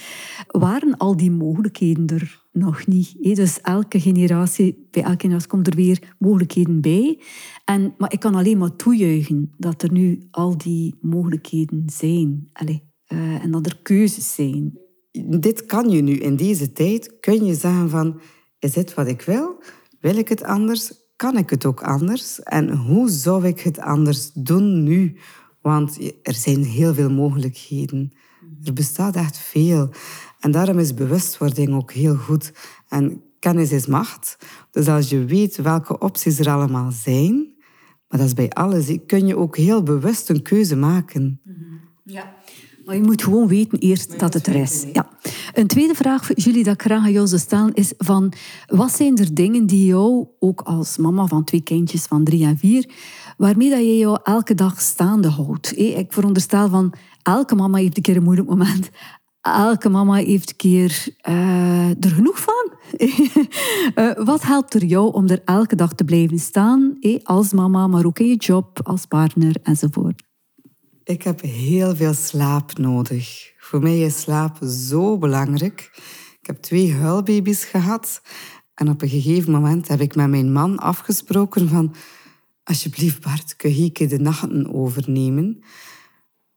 waren 0.47 0.97
al 0.97 1.17
die 1.17 1.31
mogelijkheden 1.31 2.07
er 2.07 2.45
nog 2.51 2.87
niet. 2.87 3.15
Dus 3.35 3.61
elke 3.61 3.99
generatie, 3.99 4.87
bij 4.91 5.03
elke 5.03 5.19
generatie 5.19 5.49
komt 5.49 5.67
er 5.67 5.75
weer 5.75 6.15
mogelijkheden 6.19 6.81
bij. 6.81 7.19
En, 7.65 7.93
maar 7.97 8.13
ik 8.13 8.19
kan 8.19 8.35
alleen 8.35 8.57
maar 8.57 8.75
toejuichen 8.75 9.53
dat 9.57 9.81
er 9.81 9.91
nu 9.91 10.27
al 10.31 10.57
die 10.57 10.95
mogelijkheden 11.01 11.83
zijn. 11.85 12.49
Allee, 12.53 12.86
uh, 13.07 13.43
en 13.43 13.51
dat 13.51 13.65
er 13.65 13.77
keuzes 13.81 14.33
zijn. 14.33 14.79
Dit 15.39 15.65
kan 15.65 15.89
je 15.89 16.01
nu 16.01 16.13
in 16.13 16.35
deze 16.35 16.71
tijd, 16.71 17.19
kun 17.19 17.45
je 17.45 17.55
zeggen 17.55 17.89
van, 17.89 18.19
is 18.59 18.73
dit 18.73 18.93
wat 18.93 19.07
ik 19.07 19.21
wil? 19.21 19.63
Wil 19.99 20.17
ik 20.17 20.27
het 20.29 20.43
anders? 20.43 20.91
Kan 21.15 21.37
ik 21.37 21.49
het 21.49 21.65
ook 21.65 21.83
anders? 21.83 22.43
En 22.43 22.75
hoe 22.75 23.09
zou 23.09 23.45
ik 23.47 23.59
het 23.59 23.79
anders 23.79 24.31
doen 24.33 24.83
nu? 24.83 25.17
Want 25.61 25.97
er 26.21 26.33
zijn 26.33 26.63
heel 26.63 26.93
veel 26.93 27.09
mogelijkheden. 27.09 28.11
Er 28.63 28.73
bestaat 28.73 29.15
echt 29.15 29.37
veel. 29.37 29.89
En 30.39 30.51
daarom 30.51 30.79
is 30.79 30.93
bewustwording 30.93 31.73
ook 31.73 31.91
heel 31.91 32.15
goed. 32.15 32.53
En 32.87 33.21
kennis 33.39 33.71
is 33.71 33.85
macht. 33.85 34.37
Dus 34.71 34.87
als 34.87 35.09
je 35.09 35.25
weet 35.25 35.55
welke 35.55 35.99
opties 35.99 36.39
er 36.39 36.49
allemaal 36.49 36.91
zijn, 36.91 37.55
maar 38.07 38.19
dat 38.19 38.27
is 38.27 38.33
bij 38.33 38.49
alles, 38.49 38.97
kun 39.05 39.27
je 39.27 39.37
ook 39.37 39.57
heel 39.57 39.83
bewust 39.83 40.29
een 40.29 40.41
keuze 40.41 40.75
maken. 40.75 41.41
Ja. 42.03 42.35
Maar 42.87 42.95
je 42.95 43.01
moet 43.01 43.23
gewoon 43.23 43.47
weten 43.47 43.79
eerst 43.79 44.19
dat 44.19 44.33
het 44.33 44.47
er 44.47 44.55
is. 44.55 44.85
Ja. 44.93 45.09
Een 45.53 45.67
tweede 45.67 45.95
vraag, 45.95 46.29
Julie, 46.35 46.63
dat 46.63 46.73
ik 46.73 46.81
graag 46.81 47.03
aan 47.03 47.11
jou 47.11 47.27
zou 47.27 47.41
stellen, 47.41 47.73
is 47.73 47.93
van... 47.97 48.33
Wat 48.67 48.91
zijn 48.91 49.17
er 49.17 49.33
dingen 49.33 49.65
die 49.65 49.85
jou, 49.85 50.27
ook 50.39 50.61
als 50.61 50.97
mama 50.97 51.25
van 51.25 51.43
twee 51.43 51.61
kindjes 51.61 52.03
van 52.05 52.23
drie 52.23 52.45
en 52.45 52.57
vier, 52.57 52.89
waarmee 53.37 53.69
dat 53.69 53.79
je 53.79 53.97
jou 53.97 54.19
elke 54.23 54.55
dag 54.55 54.81
staande 54.81 55.29
houdt? 55.29 55.77
Ik 55.77 56.13
veronderstel 56.13 56.69
van, 56.69 56.93
elke 57.23 57.55
mama 57.55 57.77
heeft 57.77 57.97
een 57.97 58.03
keer 58.03 58.15
een 58.15 58.23
moeilijk 58.23 58.49
moment. 58.49 58.89
Elke 59.41 59.89
mama 59.89 60.13
heeft 60.13 60.49
een 60.49 60.55
keer 60.55 61.07
uh, 61.29 61.89
er 61.89 62.09
genoeg 62.09 62.39
van. 62.39 62.71
uh, 62.97 64.11
wat 64.31 64.43
helpt 64.43 64.73
er 64.73 64.85
jou 64.85 65.13
om 65.13 65.27
er 65.27 65.41
elke 65.45 65.75
dag 65.75 65.93
te 65.93 66.03
blijven 66.03 66.39
staan? 66.39 66.97
Als 67.23 67.53
mama, 67.53 67.87
maar 67.87 68.05
ook 68.05 68.19
in 68.19 68.27
je 68.27 68.35
job, 68.35 68.79
als 68.83 69.05
partner 69.05 69.55
enzovoort. 69.63 70.26
Ik 71.07 71.23
heb 71.23 71.41
heel 71.41 71.95
veel 71.95 72.13
slaap 72.13 72.77
nodig. 72.77 73.53
Voor 73.57 73.81
mij 73.81 73.99
is 73.99 74.21
slaap 74.21 74.57
zo 74.63 75.17
belangrijk. 75.17 75.91
Ik 76.41 76.47
heb 76.47 76.61
twee 76.61 76.93
huilbaby's 76.93 77.63
gehad. 77.63 78.21
En 78.73 78.89
op 78.89 79.01
een 79.01 79.09
gegeven 79.09 79.51
moment 79.51 79.87
heb 79.87 79.99
ik 80.01 80.15
met 80.15 80.29
mijn 80.29 80.51
man 80.51 80.77
afgesproken 80.77 81.69
van... 81.69 81.95
Alsjeblieft 82.63 83.21
Bart, 83.21 83.55
kun 83.55 83.75
je 83.75 84.07
de 84.07 84.19
nachten 84.19 84.73
overnemen? 84.73 85.63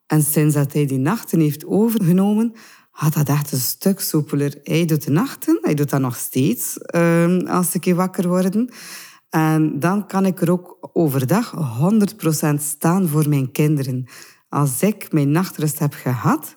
En 0.07 0.23
sinds 0.23 0.55
dat 0.55 0.73
hij 0.73 0.87
die 0.87 0.99
nachten 0.99 1.41
heeft 1.41 1.67
overgenomen, 1.67 2.53
had 2.91 3.13
dat 3.13 3.29
echt 3.29 3.53
een 3.53 3.59
stuk 3.59 4.01
soepeler. 4.01 4.59
Hij 4.63 4.85
doet 4.85 5.05
de 5.05 5.11
nachten, 5.11 5.59
hij 5.63 5.75
doet 5.75 5.91
dat 5.91 6.01
nog 6.01 6.17
steeds 6.17 6.79
ehm, 6.79 7.47
als 7.47 7.75
ik 7.75 7.95
wakker 7.95 8.29
word. 8.29 8.57
En 9.29 9.79
dan 9.79 10.07
kan 10.07 10.27
ik 10.27 10.41
er 10.41 10.51
ook 10.51 10.91
overdag 10.93 11.55
100% 12.53 12.55
staan 12.55 13.09
voor 13.09 13.29
mijn 13.29 13.53
kinderen 13.53 14.07
als 14.51 14.83
ik 14.83 15.13
mijn 15.13 15.31
nachtrust 15.31 15.79
heb 15.79 15.93
gehad, 15.93 16.57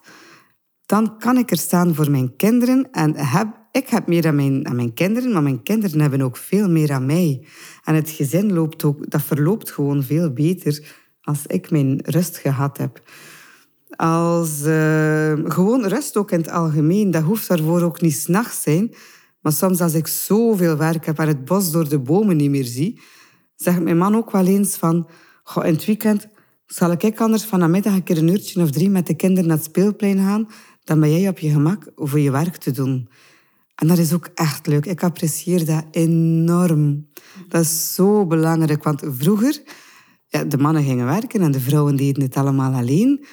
dan 0.85 1.17
kan 1.17 1.38
ik 1.38 1.51
er 1.51 1.57
staan 1.57 1.95
voor 1.95 2.12
mijn 2.12 2.35
kinderen. 2.35 2.91
En 2.91 3.15
heb, 3.15 3.47
ik 3.71 3.89
heb 3.89 4.07
meer 4.07 4.27
aan 4.27 4.35
mijn, 4.35 4.67
aan 4.67 4.75
mijn 4.75 4.93
kinderen, 4.93 5.31
maar 5.31 5.43
mijn 5.43 5.63
kinderen 5.63 6.01
hebben 6.01 6.21
ook 6.21 6.38
veel 6.38 6.69
meer 6.69 6.91
aan 6.91 7.05
mij. 7.05 7.45
En 7.83 7.95
het 7.95 8.09
gezin 8.09 8.53
loopt 8.53 8.83
ook, 8.83 9.09
dat 9.09 9.21
verloopt 9.21 9.71
gewoon 9.71 10.03
veel 10.03 10.33
beter 10.33 10.95
als 11.21 11.45
ik 11.45 11.71
mijn 11.71 12.00
rust 12.03 12.38
gehad 12.38 12.77
heb. 12.77 13.01
Als 13.95 14.62
uh, 14.65 15.33
gewoon 15.43 15.85
rust 15.85 16.17
ook 16.17 16.31
in 16.31 16.39
het 16.39 16.50
algemeen, 16.50 17.12
dat 17.12 17.23
hoeft 17.23 17.47
daarvoor 17.47 17.81
ook 17.81 18.01
niet 18.01 18.15
s'nachts 18.15 18.62
zijn. 18.62 18.93
Maar 19.41 19.51
soms 19.51 19.81
als 19.81 19.93
ik 19.93 20.07
zoveel 20.07 20.77
werk 20.77 21.05
heb 21.05 21.19
en 21.19 21.27
het 21.27 21.45
bos 21.45 21.71
door 21.71 21.89
de 21.89 22.00
bomen 22.00 22.38
niet 22.38 22.50
meer 22.50 22.65
zie, 22.65 23.01
zegt 23.55 23.81
mijn 23.81 23.97
man 23.97 24.15
ook 24.15 24.31
wel 24.31 24.45
eens 24.45 24.75
van, 24.75 25.09
goh, 25.43 25.65
in 25.65 25.73
het 25.73 25.85
weekend 25.85 26.27
zal 26.65 26.91
ik 26.91 27.22
anders 27.22 27.43
vanmiddag 27.43 27.93
een 27.93 28.03
keer 28.03 28.17
een 28.17 28.27
uurtje 28.27 28.62
of 28.62 28.72
drie 28.72 28.89
met 28.89 29.08
de 29.08 29.15
kinderen 29.15 29.48
naar 29.48 29.58
het 29.58 29.65
speelplein 29.65 30.17
gaan, 30.17 30.48
dan 30.84 31.00
ben 31.00 31.20
jij 31.20 31.29
op 31.29 31.39
je 31.39 31.50
gemak 31.50 31.91
voor 31.96 32.20
je 32.20 32.32
werk 32.32 32.58
te 32.58 32.72
doen. 32.72 33.10
En 33.75 33.88
dat 33.88 33.98
is 33.98 34.13
ook 34.13 34.29
echt 34.34 34.67
leuk. 34.67 34.86
Ik 34.86 35.03
apprecieer 35.03 35.65
dat 35.65 35.86
enorm. 35.91 37.08
Dat 37.48 37.62
is 37.62 37.93
zo 37.93 38.25
belangrijk, 38.25 38.84
want 38.84 39.01
vroeger, 39.05 39.62
ja, 40.27 40.43
de 40.43 40.58
mannen 40.58 40.84
gingen 40.84 41.05
werken 41.05 41.41
en 41.41 41.51
de 41.51 41.60
vrouwen 41.60 41.96
deden 41.96 42.24
het 42.24 42.36
allemaal 42.36 42.74
alleen. 42.74 43.25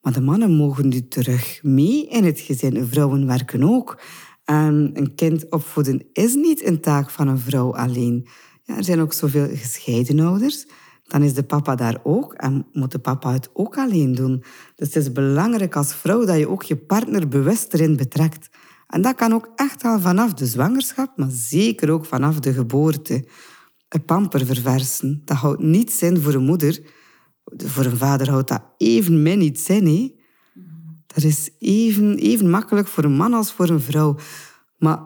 Maar 0.00 0.12
de 0.12 0.20
mannen 0.20 0.56
mogen 0.56 0.88
nu 0.88 1.08
terug 1.08 1.62
mee 1.62 2.08
in 2.08 2.24
het 2.24 2.40
gezin. 2.40 2.86
Vrouwen 2.86 3.26
werken 3.26 3.62
ook. 3.62 4.00
En 4.44 4.90
een 4.94 5.14
kind 5.14 5.50
opvoeden 5.50 6.06
is 6.12 6.34
niet 6.34 6.64
een 6.64 6.80
taak 6.80 7.10
van 7.10 7.28
een 7.28 7.38
vrouw 7.38 7.74
alleen. 7.74 8.26
Ja, 8.62 8.76
er 8.76 8.84
zijn 8.84 9.00
ook 9.00 9.12
zoveel 9.12 9.48
gescheiden 9.48 10.20
ouders 10.20 10.66
dan 11.08 11.22
is 11.22 11.34
de 11.34 11.42
papa 11.42 11.74
daar 11.74 12.00
ook 12.02 12.32
en 12.32 12.66
moet 12.72 12.92
de 12.92 12.98
papa 12.98 13.32
het 13.32 13.50
ook 13.52 13.78
alleen 13.78 14.14
doen. 14.14 14.42
Dus 14.74 14.86
het 14.86 14.96
is 14.96 15.12
belangrijk 15.12 15.76
als 15.76 15.94
vrouw 15.94 16.24
dat 16.24 16.38
je 16.38 16.48
ook 16.48 16.62
je 16.62 16.76
partner 16.76 17.28
bewust 17.28 17.74
erin 17.74 17.96
betrekt. 17.96 18.48
En 18.86 19.02
dat 19.02 19.14
kan 19.14 19.32
ook 19.32 19.48
echt 19.56 19.84
al 19.84 20.00
vanaf 20.00 20.32
de 20.34 20.46
zwangerschap, 20.46 21.16
maar 21.16 21.30
zeker 21.30 21.90
ook 21.90 22.04
vanaf 22.04 22.40
de 22.40 22.52
geboorte. 22.52 23.28
Een 23.88 24.04
pamper 24.04 24.46
verversen, 24.46 25.22
dat 25.24 25.36
houdt 25.36 25.62
niets 25.62 26.02
in 26.02 26.20
voor 26.20 26.34
een 26.34 26.44
moeder. 26.44 26.80
Voor 27.44 27.84
een 27.84 27.96
vader 27.96 28.30
houdt 28.30 28.48
dat 28.48 28.62
even 28.76 29.22
min 29.22 29.42
iets 29.42 29.68
in. 29.68 29.86
Hè? 29.86 30.14
Dat 31.06 31.24
is 31.24 31.50
even, 31.58 32.18
even 32.18 32.50
makkelijk 32.50 32.88
voor 32.88 33.04
een 33.04 33.16
man 33.16 33.34
als 33.34 33.52
voor 33.52 33.68
een 33.68 33.80
vrouw. 33.80 34.16
Maar 34.78 35.00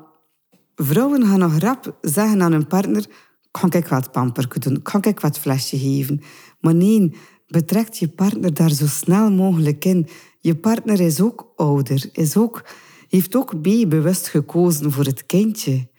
vrouwen 0.75 1.27
gaan 1.27 1.39
nog 1.39 1.59
rap 1.59 1.99
zeggen 2.01 2.43
aan 2.43 2.53
hun 2.53 2.67
partner 2.67 3.07
kan 3.53 3.73
ik 3.73 3.87
wat 3.87 4.13
pamper 4.13 4.61
doen? 4.61 4.83
Kan 4.83 5.03
ik 5.03 5.21
wat 5.21 5.39
flesje 5.39 5.79
geven? 5.79 6.21
Maar 6.61 6.75
nee, 6.75 7.15
betrekt 7.47 7.99
je 7.99 8.09
partner 8.09 8.55
daar 8.55 8.71
zo 8.71 8.87
snel 8.87 9.33
mogelijk 9.33 9.85
in. 9.85 10.09
Je 10.41 10.57
partner 10.57 11.01
is 11.01 11.21
ook 11.21 11.53
ouder, 11.57 12.09
is 12.13 12.37
ook, 12.37 12.65
heeft 13.09 13.37
ook 13.37 13.63
bewust 13.63 14.29
gekozen 14.29 14.93
voor 14.93 15.05
het 15.05 15.27
kindje. 15.27 15.91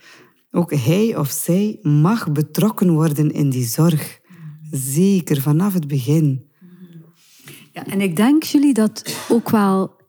Ook 0.52 0.74
hij 0.74 1.18
of 1.18 1.30
zij 1.30 1.80
mag 1.82 2.32
betrokken 2.32 2.92
worden 2.92 3.32
in 3.32 3.50
die 3.50 3.66
zorg. 3.66 4.20
Zeker 4.72 5.42
vanaf 5.42 5.74
het 5.74 5.88
begin. 5.88 6.52
Ja, 7.72 7.86
en 7.86 8.02
ik 8.02 8.16
denk, 8.16 8.44
jullie, 8.44 8.74
dat 8.74 9.16
ook 9.30 9.50
wel 9.50 10.02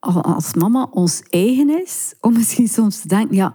als 0.00 0.54
mama 0.54 0.88
ons 0.90 1.22
eigen 1.30 1.82
is, 1.82 2.14
om 2.20 2.32
misschien 2.32 2.68
soms 2.68 3.00
te 3.00 3.08
denken, 3.08 3.36
ja, 3.36 3.54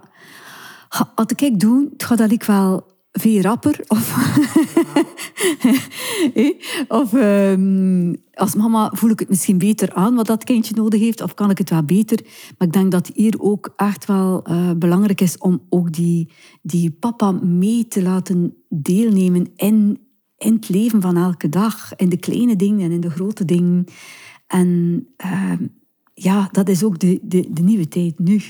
wat 1.14 1.40
ik 1.40 1.60
doe, 1.60 1.88
het 1.92 2.04
gaat 2.04 2.18
dat 2.18 2.30
ik 2.30 2.42
wel 2.42 2.97
veel 3.12 3.40
rapper. 3.40 3.80
Of, 3.86 4.16
of 7.00 7.12
um, 7.12 8.16
als 8.34 8.54
mama 8.54 8.90
voel 8.94 9.10
ik 9.10 9.18
het 9.18 9.28
misschien 9.28 9.58
beter 9.58 9.92
aan 9.92 10.14
wat 10.14 10.26
dat 10.26 10.44
kindje 10.44 10.74
nodig 10.74 11.00
heeft, 11.00 11.22
of 11.22 11.34
kan 11.34 11.50
ik 11.50 11.58
het 11.58 11.70
wel 11.70 11.82
beter. 11.82 12.20
Maar 12.58 12.68
ik 12.68 12.72
denk 12.72 12.90
dat 12.90 13.10
hier 13.14 13.40
ook 13.40 13.72
echt 13.76 14.04
wel 14.04 14.50
uh, 14.50 14.70
belangrijk 14.76 15.20
is 15.20 15.38
om 15.38 15.62
ook 15.68 15.92
die, 15.92 16.32
die 16.62 16.90
papa 16.90 17.30
mee 17.32 17.88
te 17.88 18.02
laten 18.02 18.54
deelnemen 18.68 19.50
in, 19.56 19.98
in 20.36 20.52
het 20.52 20.68
leven 20.68 21.00
van 21.00 21.16
elke 21.16 21.48
dag. 21.48 21.96
In 21.96 22.08
de 22.08 22.18
kleine 22.18 22.56
dingen 22.56 22.80
en 22.80 22.92
in 22.92 23.00
de 23.00 23.10
grote 23.10 23.44
dingen. 23.44 23.84
En 24.46 25.06
uh, 25.24 25.52
ja, 26.14 26.48
dat 26.52 26.68
is 26.68 26.84
ook 26.84 26.98
de, 26.98 27.18
de, 27.22 27.48
de 27.52 27.62
nieuwe 27.62 27.88
tijd 27.88 28.18
nu 28.18 28.40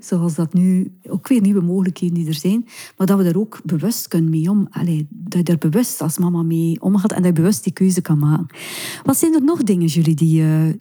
zoals 0.00 0.34
dat 0.34 0.52
nu 0.52 0.92
ook 1.08 1.28
weer 1.28 1.40
nieuwe 1.40 1.60
mogelijkheden 1.60 2.14
die 2.14 2.26
er 2.26 2.34
zijn, 2.34 2.66
maar 2.96 3.06
dat 3.06 3.18
we 3.18 3.24
daar 3.24 3.36
ook 3.36 3.60
bewust 3.64 4.08
kunnen 4.08 4.30
mee 4.30 4.50
om. 4.50 4.66
Allee, 4.70 5.06
dat 5.10 5.46
je 5.46 5.52
er 5.52 5.70
bewust 5.70 6.00
als 6.00 6.18
mama 6.18 6.42
mee 6.42 6.80
omgaat 6.80 7.12
en 7.12 7.22
dat 7.22 7.26
je 7.36 7.40
bewust 7.40 7.64
die 7.64 7.72
keuze 7.72 8.00
kan 8.00 8.18
maken. 8.18 8.56
Wat 9.04 9.16
zijn 9.16 9.34
er 9.34 9.42
nog 9.42 9.62
dingen, 9.62 9.86
jullie, 9.86 10.14
die, 10.14 10.42
uh, 10.42 10.72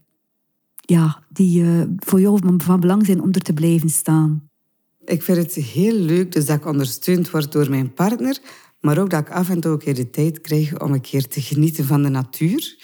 ja, 0.75 1.23
die 1.29 1.61
uh, 1.61 1.81
voor 1.97 2.21
jou 2.21 2.39
van 2.57 2.79
belang 2.79 3.05
zijn 3.05 3.21
om 3.21 3.31
er 3.31 3.41
te 3.41 3.53
blijven 3.53 3.89
staan? 3.89 4.49
Ik 5.05 5.23
vind 5.23 5.37
het 5.37 5.53
heel 5.53 5.95
leuk 5.95 6.31
dus 6.31 6.45
dat 6.45 6.57
ik 6.57 6.65
ondersteund 6.65 7.31
word 7.31 7.51
door 7.51 7.69
mijn 7.69 7.93
partner, 7.93 8.39
maar 8.79 8.97
ook 8.97 9.09
dat 9.09 9.19
ik 9.19 9.29
af 9.29 9.49
en 9.49 9.59
toe 9.59 9.93
de 9.93 10.09
tijd 10.09 10.41
krijg 10.41 10.79
om 10.79 10.93
een 10.93 11.01
keer 11.01 11.27
te 11.27 11.41
genieten 11.41 11.85
van 11.85 12.03
de 12.03 12.09
natuur. 12.09 12.75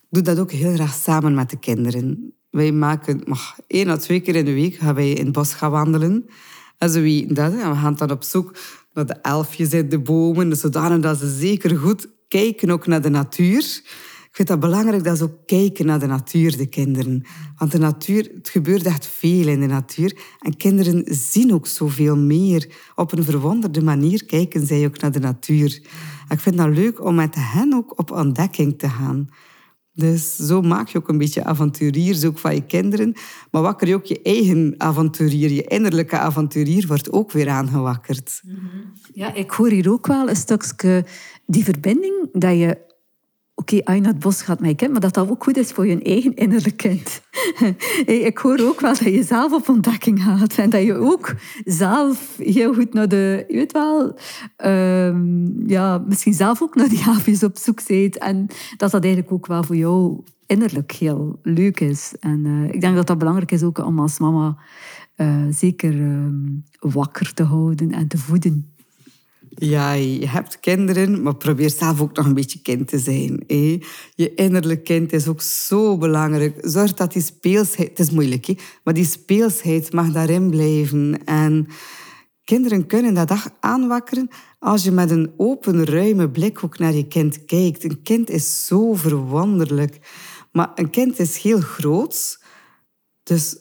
Ik 0.00 0.08
doe 0.10 0.22
dat 0.22 0.38
ook 0.38 0.52
heel 0.52 0.74
graag 0.74 0.94
samen 0.94 1.34
met 1.34 1.50
de 1.50 1.58
kinderen. 1.58 2.34
Wij 2.56 2.72
maken, 2.72 3.20
maar 3.24 3.54
één 3.66 3.90
of 3.90 3.98
twee 3.98 4.20
keer 4.20 4.36
in 4.36 4.44
de 4.44 4.52
week 4.52 4.74
gaan 4.74 4.94
wij 4.94 5.10
in 5.10 5.24
het 5.24 5.34
bos 5.34 5.54
gaan 5.54 5.70
wandelen. 5.70 6.26
En 6.78 7.28
dat. 7.34 7.52
En 7.52 7.70
we 7.70 7.76
gaan 7.76 7.94
dan 7.94 8.10
op 8.10 8.22
zoek 8.22 8.56
naar 8.94 9.06
de 9.06 9.12
elfjes 9.14 9.72
in 9.72 9.88
de 9.88 9.98
bomen, 9.98 10.56
zodanig 10.56 11.00
dat 11.00 11.18
ze 11.18 11.36
zeker 11.38 11.76
goed 11.76 12.08
kijken 12.28 12.70
ook 12.70 12.86
naar 12.86 13.02
de 13.02 13.08
natuur. 13.08 13.80
Ik 14.28 14.28
vind 14.32 14.48
dat 14.48 14.60
belangrijk 14.60 15.04
dat 15.04 15.18
ze 15.18 15.24
ook 15.24 15.46
kijken 15.46 15.86
naar 15.86 15.98
de 15.98 16.06
natuur, 16.06 16.56
de 16.56 16.66
kinderen. 16.66 17.24
Want 17.56 17.72
de 17.72 17.78
natuur, 17.78 18.30
het 18.34 18.48
gebeurt 18.48 18.86
echt 18.86 19.06
veel 19.06 19.48
in 19.48 19.60
de 19.60 19.66
natuur. 19.66 20.18
En 20.40 20.56
kinderen 20.56 21.04
zien 21.14 21.54
ook 21.54 21.66
zoveel 21.66 22.16
meer. 22.16 22.70
Op 22.94 23.12
een 23.12 23.24
verwonderde 23.24 23.82
manier 23.82 24.24
kijken 24.24 24.66
zij 24.66 24.86
ook 24.86 25.00
naar 25.00 25.12
de 25.12 25.20
natuur. 25.20 25.80
ik 26.28 26.40
vind 26.40 26.56
dat 26.56 26.68
leuk 26.68 27.04
om 27.04 27.14
met 27.14 27.34
hen 27.34 27.74
ook 27.74 27.98
op 27.98 28.10
ontdekking 28.10 28.78
te 28.78 28.88
gaan. 28.88 29.28
Dus 29.96 30.36
zo 30.36 30.62
maak 30.62 30.88
je 30.88 30.98
ook 30.98 31.08
een 31.08 31.18
beetje 31.18 31.44
avonturiers 31.44 32.24
ook 32.24 32.38
van 32.38 32.54
je 32.54 32.66
kinderen. 32.66 33.14
Maar 33.50 33.62
wakker 33.62 33.88
je 33.88 33.94
ook 33.94 34.04
je 34.04 34.22
eigen 34.22 34.74
avonturier, 34.78 35.50
je 35.50 35.62
innerlijke 35.62 36.18
avonturier 36.18 36.86
wordt 36.86 37.12
ook 37.12 37.32
weer 37.32 37.48
aangewakkerd. 37.48 38.42
Ja, 39.12 39.34
ik 39.34 39.50
hoor 39.50 39.70
hier 39.70 39.90
ook 39.90 40.06
wel 40.06 40.28
een 40.28 40.36
stukje 40.36 41.04
die 41.46 41.64
verbinding 41.64 42.28
dat 42.32 42.58
je 42.58 42.78
oké, 43.72 43.98
naar 43.98 44.12
het 44.12 44.18
bos 44.18 44.42
gaat 44.42 44.58
je 44.62 44.74
kind, 44.74 44.92
maar 44.92 45.00
dat 45.00 45.14
dat 45.14 45.30
ook 45.30 45.44
goed 45.44 45.56
is 45.56 45.70
voor 45.70 45.86
je 45.86 46.02
eigen 46.02 46.34
innerlijk 46.34 46.76
kind. 46.76 47.22
ik 48.06 48.38
hoor 48.38 48.60
ook 48.60 48.80
wel 48.80 48.92
dat 48.92 49.04
je 49.14 49.22
zelf 49.22 49.52
op 49.52 49.68
ontdekking 49.68 50.22
gaat 50.22 50.58
en 50.58 50.70
dat 50.70 50.82
je 50.82 50.94
ook 50.94 51.34
zelf 51.64 52.36
heel 52.38 52.74
goed 52.74 52.92
naar 52.92 53.08
de, 53.08 53.44
je 53.48 53.54
weet 53.54 53.72
wel, 53.72 54.18
um, 54.64 55.62
ja, 55.66 55.98
misschien 56.06 56.34
zelf 56.34 56.62
ook 56.62 56.74
naar 56.74 56.88
die 56.88 57.02
haven's 57.02 57.42
op 57.42 57.56
zoek 57.56 57.86
bent 57.86 58.18
en 58.18 58.46
dat 58.76 58.90
dat 58.90 59.04
eigenlijk 59.04 59.32
ook 59.32 59.46
wel 59.46 59.64
voor 59.64 59.76
jou 59.76 60.20
innerlijk 60.46 60.92
heel 60.92 61.38
leuk 61.42 61.80
is. 61.80 62.14
En 62.20 62.44
uh, 62.44 62.74
ik 62.74 62.80
denk 62.80 62.94
dat 62.96 63.06
dat 63.06 63.18
belangrijk 63.18 63.52
is 63.52 63.62
ook 63.62 63.78
om 63.78 63.98
als 63.98 64.18
mama 64.18 64.56
uh, 65.16 65.44
zeker 65.50 65.94
um, 65.94 66.64
wakker 66.78 67.34
te 67.34 67.42
houden 67.42 67.90
en 67.90 68.08
te 68.08 68.18
voeden. 68.18 68.74
Ja, 69.58 69.92
je 69.92 70.28
hebt 70.28 70.60
kinderen, 70.60 71.22
maar 71.22 71.36
probeer 71.36 71.70
zelf 71.70 72.00
ook 72.00 72.16
nog 72.16 72.26
een 72.26 72.34
beetje 72.34 72.62
kind 72.62 72.88
te 72.88 72.98
zijn. 72.98 73.44
Je 74.14 74.34
innerlijk 74.34 74.84
kind 74.84 75.12
is 75.12 75.28
ook 75.28 75.40
zo 75.40 75.98
belangrijk. 75.98 76.58
Zorg 76.60 76.94
dat 76.94 77.12
die 77.12 77.22
speelsheid... 77.22 77.88
Het 77.88 77.98
is 77.98 78.10
moeilijk, 78.10 78.78
maar 78.84 78.94
die 78.94 79.04
speelsheid 79.04 79.92
mag 79.92 80.10
daarin 80.10 80.50
blijven. 80.50 81.24
En 81.24 81.66
kinderen 82.44 82.86
kunnen 82.86 83.14
dat 83.14 83.50
aanwakkeren 83.60 84.28
als 84.58 84.84
je 84.84 84.90
met 84.90 85.10
een 85.10 85.32
open, 85.36 85.84
ruime 85.84 86.30
blik 86.30 86.64
ook 86.64 86.78
naar 86.78 86.94
je 86.94 87.06
kind 87.06 87.44
kijkt. 87.44 87.84
Een 87.84 88.02
kind 88.02 88.30
is 88.30 88.66
zo 88.66 88.94
verwonderlijk. 88.94 89.98
Maar 90.52 90.70
een 90.74 90.90
kind 90.90 91.18
is 91.18 91.36
heel 91.36 91.60
groot, 91.60 92.42
dus 93.22 93.56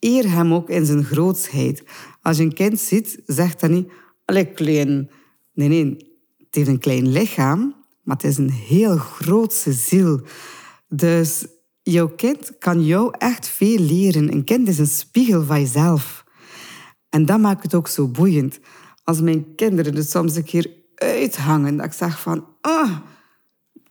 eer 0.00 0.30
hem 0.30 0.54
ook 0.54 0.68
in 0.68 0.86
zijn 0.86 1.04
grootsheid. 1.04 1.82
Als 2.22 2.36
je 2.36 2.42
een 2.42 2.54
kind 2.54 2.80
ziet, 2.80 3.22
zegt 3.26 3.60
dan 3.60 3.72
niet... 3.72 3.90
Allee, 4.24 4.44
klein 4.44 5.10
Nee, 5.56 5.68
nee, 5.68 5.96
het 6.38 6.54
heeft 6.54 6.68
een 6.68 6.78
klein 6.78 7.08
lichaam, 7.08 7.74
maar 8.02 8.16
het 8.16 8.24
is 8.24 8.36
een 8.36 8.50
heel 8.50 8.96
grootse 8.96 9.72
ziel. 9.72 10.20
Dus 10.88 11.46
jouw 11.82 12.08
kind 12.08 12.58
kan 12.58 12.84
jou 12.84 13.14
echt 13.18 13.48
veel 13.48 13.78
leren. 13.78 14.32
Een 14.32 14.44
kind 14.44 14.68
is 14.68 14.78
een 14.78 14.86
spiegel 14.86 15.44
van 15.44 15.60
jezelf. 15.60 16.24
En 17.08 17.26
dat 17.26 17.40
maakt 17.40 17.62
het 17.62 17.74
ook 17.74 17.88
zo 17.88 18.08
boeiend. 18.08 18.58
Als 19.04 19.20
mijn 19.20 19.54
kinderen 19.54 19.96
er 19.96 20.04
soms 20.04 20.36
een 20.36 20.44
keer 20.44 20.72
uithangen, 20.94 21.76
dat 21.76 21.86
ik 21.86 21.92
zeg 21.92 22.20
van... 22.20 22.46
Oh, 22.62 22.96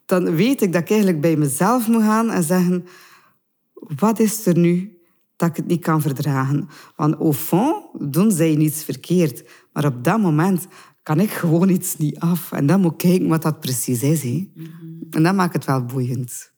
dan 0.06 0.36
weet 0.36 0.62
ik 0.62 0.74
dat 0.74 0.82
ik 0.82 0.90
eigenlijk 0.90 1.22
bij 1.22 1.36
mezelf 1.36 1.88
moet 1.88 2.04
gaan 2.04 2.30
en 2.32 2.44
zeggen... 2.44 2.86
Wat 3.74 4.20
is 4.20 4.46
er 4.46 4.58
nu 4.58 4.98
dat 5.36 5.50
ik 5.50 5.56
het 5.56 5.68
niet 5.68 5.84
kan 5.84 6.02
verdragen? 6.02 6.70
Want 6.96 7.16
au 7.16 7.34
fond 7.34 7.86
doen 8.14 8.32
zij 8.32 8.56
niets 8.56 8.84
verkeerd. 8.84 9.44
Maar 9.74 9.86
op 9.86 10.04
dat 10.04 10.20
moment 10.20 10.68
kan 11.06 11.20
ik 11.20 11.32
gewoon 11.32 11.70
iets 11.70 11.98
niet 11.98 12.20
af. 12.20 12.52
En 12.52 12.66
dan 12.66 12.82
moet 12.82 12.92
ik 12.92 12.98
kijken 12.98 13.28
wat 13.28 13.42
dat 13.42 13.60
precies 13.60 14.04
is. 14.04 14.24
Hè. 14.24 14.48
En 15.10 15.24
dat 15.24 15.36
maakt 15.36 15.54
het 15.54 15.66
wel 15.66 15.86
boeiend. 15.86 16.52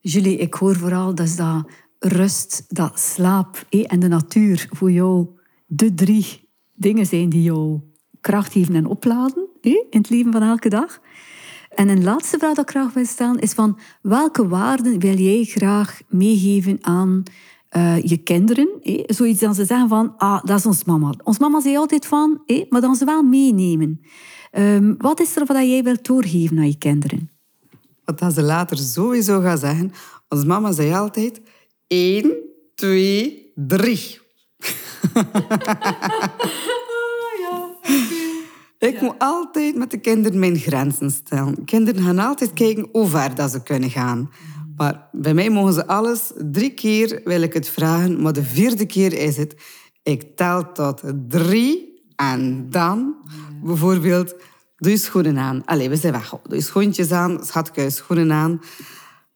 Julie, 0.00 0.36
ik 0.36 0.54
hoor 0.54 0.76
vooral 0.76 1.14
dat 1.14 1.36
dat 1.36 1.70
rust, 1.98 2.64
dat 2.68 3.00
slaap 3.00 3.66
en 3.68 4.00
de 4.00 4.08
natuur 4.08 4.68
voor 4.70 4.90
jou 4.90 5.28
de 5.66 5.94
drie 5.94 6.48
dingen 6.74 7.06
zijn 7.06 7.28
die 7.28 7.42
jou 7.42 7.80
kracht 8.20 8.52
geven 8.52 8.74
en 8.74 8.86
opladen 8.86 9.48
in 9.60 9.86
het 9.90 10.10
leven 10.10 10.32
van 10.32 10.42
elke 10.42 10.68
dag. 10.68 11.00
En 11.68 11.88
een 11.88 12.04
laatste 12.04 12.38
vraag 12.38 12.54
dat 12.54 12.64
ik 12.64 12.70
graag 12.70 12.92
wil 12.92 13.06
stellen 13.06 13.40
is 13.40 13.52
van 13.52 13.78
welke 14.02 14.48
waarden 14.48 14.98
wil 14.98 15.16
jij 15.16 15.44
graag 15.44 16.00
meegeven 16.08 16.78
aan 16.80 17.22
uh, 17.76 18.02
je 18.02 18.16
kinderen. 18.16 18.68
Eh, 18.82 19.02
zoiets 19.06 19.40
dan 19.40 19.54
ze 19.54 19.64
zeggen 19.64 19.88
van, 19.88 20.14
ah, 20.16 20.44
dat 20.44 20.58
is 20.58 20.66
ons 20.66 20.84
mama. 20.84 21.14
Ons 21.24 21.38
mama 21.38 21.60
zei 21.60 21.76
altijd 21.76 22.06
van, 22.06 22.42
eh, 22.46 22.64
maar 22.68 22.80
dan 22.80 22.94
ze 22.94 23.04
wel 23.04 23.22
meenemen. 23.22 24.00
Um, 24.52 24.94
wat 24.98 25.20
is 25.20 25.36
er 25.36 25.46
wat 25.46 25.56
jij 25.56 25.82
wilt 25.82 26.06
doorgeven 26.06 26.58
aan 26.58 26.66
je 26.66 26.78
kinderen? 26.78 27.30
Wat 28.04 28.18
dat 28.18 28.34
ze 28.34 28.42
later 28.42 28.78
sowieso 28.78 29.40
gaan 29.40 29.58
zeggen. 29.58 29.92
Ons 30.28 30.44
mama 30.44 30.72
zei 30.72 30.94
altijd, 30.94 31.40
één, 31.86 32.32
twee, 32.74 33.52
drie. 33.54 34.20
Ik 38.78 39.00
moet 39.00 39.14
altijd 39.18 39.76
met 39.76 39.90
de 39.90 39.98
kinderen 39.98 40.38
mijn 40.38 40.56
grenzen 40.56 41.10
stellen. 41.10 41.64
Kinderen 41.64 42.02
gaan 42.02 42.18
altijd 42.18 42.52
kijken 42.52 42.88
hoe 42.92 43.06
ver 43.06 43.34
dat 43.34 43.50
ze 43.50 43.62
kunnen 43.62 43.90
gaan. 43.90 44.30
Maar 44.82 45.08
bij 45.12 45.34
mij 45.34 45.50
mogen 45.50 45.72
ze 45.72 45.86
alles. 45.86 46.32
Drie 46.50 46.70
keer 46.70 47.20
wil 47.24 47.42
ik 47.42 47.52
het 47.52 47.68
vragen, 47.68 48.22
maar 48.22 48.32
de 48.32 48.42
vierde 48.42 48.86
keer 48.86 49.12
is 49.12 49.36
het... 49.36 49.56
Ik 50.02 50.36
tel 50.36 50.72
tot 50.72 51.02
drie 51.28 52.02
en 52.16 52.70
dan 52.70 53.14
bijvoorbeeld... 53.64 54.34
Doe 54.76 54.90
je 54.90 54.96
schoenen 54.96 55.38
aan. 55.38 55.64
Allee, 55.64 55.88
we 55.88 55.96
zijn 55.96 56.12
weg. 56.12 56.30
Doe 56.42 56.56
je 56.56 56.62
schoentjes 56.62 57.10
aan, 57.10 57.44
schatje, 57.44 57.90
schoenen 57.90 58.32
aan. 58.32 58.60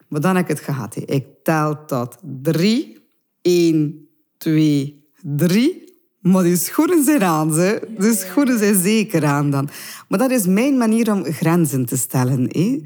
Maar 0.09 0.21
dan 0.21 0.37
heb 0.37 0.45
ik 0.45 0.57
het 0.57 0.65
gehad. 0.65 0.97
Ik 0.97 1.27
tel 1.43 1.85
tot 1.85 2.17
drie. 2.43 3.09
Eén, 3.43 4.09
twee, 4.39 5.09
drie. 5.23 5.95
Maar 6.21 6.43
die 6.43 6.57
schoenen 6.57 7.05
zijn 7.05 7.23
aan. 7.23 7.53
Ze. 7.53 7.89
De 7.99 8.15
schoenen 8.15 8.59
zijn 8.59 8.83
zeker 8.83 9.25
aan 9.25 9.51
dan. 9.51 9.69
Maar 10.09 10.19
dat 10.19 10.31
is 10.31 10.47
mijn 10.47 10.77
manier 10.77 11.13
om 11.13 11.25
grenzen 11.25 11.87
te 11.87 11.97
stellen. 11.97 12.49
Hè 12.51 12.81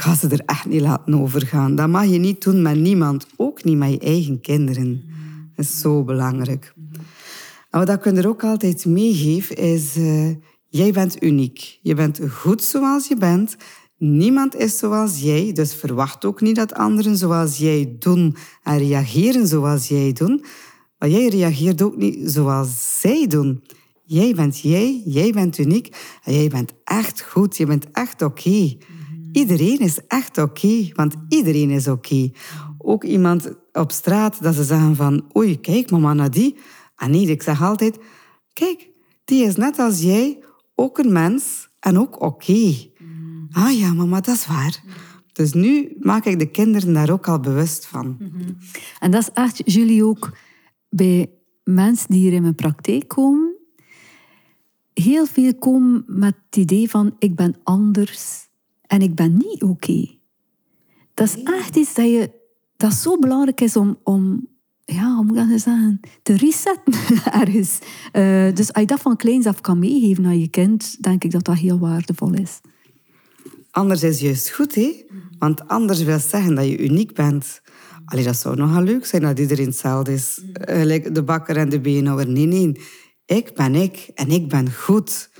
ga 0.00 0.14
ze 0.14 0.28
er 0.28 0.42
echt 0.46 0.66
niet 0.66 0.80
laten 0.80 1.20
overgaan. 1.20 1.74
Dat 1.74 1.88
mag 1.88 2.06
je 2.06 2.18
niet 2.18 2.42
doen 2.42 2.62
met 2.62 2.78
niemand, 2.78 3.26
ook 3.36 3.64
niet 3.64 3.76
met 3.76 3.90
je 3.90 3.98
eigen 3.98 4.40
kinderen. 4.40 5.04
Dat 5.54 5.64
is 5.64 5.80
zo 5.80 6.04
belangrijk. 6.04 6.74
En 7.70 7.78
wat 7.78 7.88
ik 7.88 8.06
er 8.06 8.28
ook 8.28 8.44
altijd 8.44 8.86
meegeef, 8.86 9.50
is... 9.50 9.96
Uh, 9.96 10.30
jij 10.68 10.92
bent 10.92 11.22
uniek. 11.22 11.78
Je 11.82 11.94
bent 11.94 12.20
goed 12.30 12.64
zoals 12.64 13.08
je 13.08 13.16
bent. 13.16 13.56
Niemand 13.98 14.56
is 14.56 14.78
zoals 14.78 15.20
jij, 15.20 15.52
dus 15.52 15.74
verwacht 15.74 16.24
ook 16.24 16.40
niet 16.40 16.56
dat 16.56 16.74
anderen 16.74 17.16
zoals 17.16 17.58
jij 17.58 17.96
doen 17.98 18.36
en 18.62 18.78
reageren 18.78 19.46
zoals 19.46 19.88
jij 19.88 20.12
doen. 20.12 20.44
Maar 20.98 21.08
jij 21.08 21.28
reageert 21.28 21.82
ook 21.82 21.96
niet 21.96 22.30
zoals 22.30 23.00
zij 23.00 23.26
doen. 23.26 23.62
Jij 24.04 24.34
bent 24.34 24.60
jij, 24.60 25.02
jij 25.04 25.32
bent 25.32 25.58
uniek 25.58 25.96
en 26.24 26.34
jij 26.34 26.48
bent 26.48 26.72
echt 26.84 27.22
goed, 27.22 27.56
je 27.56 27.66
bent 27.66 27.90
echt 27.90 28.22
oké. 28.22 28.76
Iedereen 29.32 29.78
is 29.78 30.06
echt 30.06 30.38
oké, 30.38 30.88
want 30.92 31.14
iedereen 31.28 31.70
is 31.70 31.88
oké. 31.88 32.30
Ook 32.78 33.04
iemand 33.04 33.52
op 33.72 33.92
straat 33.92 34.42
dat 34.42 34.54
ze 34.54 34.64
zeggen 34.64 34.96
van, 34.96 35.30
oei, 35.36 35.60
kijk 35.60 35.90
mama 35.90 36.14
naar 36.14 36.30
die. 36.30 36.56
En 36.96 37.10
nee, 37.10 37.26
ik 37.26 37.42
zeg 37.42 37.62
altijd, 37.62 37.98
kijk, 38.52 38.88
die 39.24 39.44
is 39.44 39.56
net 39.56 39.78
als 39.78 40.00
jij 40.00 40.44
ook 40.74 40.98
een 40.98 41.12
mens 41.12 41.68
en 41.80 41.98
ook 41.98 42.22
oké. 42.22 42.74
Ah 43.50 43.78
ja, 43.78 43.92
mama, 43.92 44.20
dat 44.20 44.34
is 44.34 44.46
waar. 44.46 44.82
Dus 45.32 45.52
nu 45.52 45.96
maak 46.00 46.24
ik 46.24 46.38
de 46.38 46.50
kinderen 46.50 46.94
daar 46.94 47.10
ook 47.10 47.28
al 47.28 47.40
bewust 47.40 47.86
van. 47.86 48.18
En 48.98 49.10
dat 49.10 49.22
is 49.22 49.30
echt, 49.32 49.72
jullie 49.72 50.04
ook 50.04 50.36
bij 50.88 51.30
mensen 51.64 52.06
die 52.08 52.20
hier 52.20 52.32
in 52.32 52.42
mijn 52.42 52.54
praktijk 52.54 53.08
komen, 53.08 53.56
heel 54.94 55.26
veel 55.26 55.54
komen 55.54 56.04
met 56.06 56.34
het 56.46 56.56
idee 56.56 56.90
van 56.90 57.16
ik 57.18 57.36
ben 57.36 57.56
anders 57.62 58.48
en 58.90 59.02
ik 59.02 59.14
ben 59.14 59.36
niet 59.36 59.62
oké. 59.62 60.18
Dat 61.14 61.28
is 61.28 61.42
echt 61.42 61.76
iets 61.76 61.94
dat, 61.94 62.04
je, 62.04 62.30
dat 62.76 62.92
zo 62.92 63.18
belangrijk 63.18 63.60
is 63.60 63.76
om, 63.76 63.98
om 64.02 64.48
ja, 64.84 65.14
hoe 65.14 65.24
moet 65.24 65.36
ik 65.36 65.48
dat 65.48 65.60
zeggen, 65.60 66.00
te 66.22 66.36
resetten 66.36 66.94
ergens. 67.40 67.78
Uh, 68.12 68.54
dus 68.54 68.72
als 68.72 68.80
je 68.80 68.86
dat 68.86 69.00
van 69.00 69.16
kleins 69.16 69.46
af 69.46 69.60
kan 69.60 69.78
meegeven 69.78 70.26
aan 70.26 70.40
je 70.40 70.48
kind, 70.48 71.02
denk 71.02 71.24
ik 71.24 71.30
dat 71.30 71.44
dat 71.44 71.58
heel 71.58 71.78
waardevol 71.78 72.34
is. 72.34 72.60
Anders 73.70 74.02
is 74.02 74.20
juist 74.20 74.50
goed, 74.50 74.74
hè? 74.74 75.04
Want 75.38 75.68
anders 75.68 76.02
wil 76.02 76.18
zeggen 76.18 76.54
dat 76.54 76.66
je 76.66 76.78
uniek 76.78 77.14
bent. 77.14 77.60
Allee, 78.04 78.24
dat 78.24 78.36
zou 78.36 78.56
nogal 78.56 78.82
leuk 78.82 79.06
zijn 79.06 79.22
dat 79.22 79.38
iedereen 79.38 79.66
hetzelfde 79.66 80.12
is. 80.12 80.40
Gelijk 80.52 81.14
de 81.14 81.22
bakker 81.22 81.56
en 81.56 81.68
de 81.68 81.80
beenhouwer. 81.80 82.28
Nee, 82.28 82.46
nee. 82.46 82.80
ik 83.26 83.54
ben 83.54 83.74
ik 83.74 84.10
en 84.14 84.30
ik 84.30 84.48
ben 84.48 84.72
goed. 84.72 85.30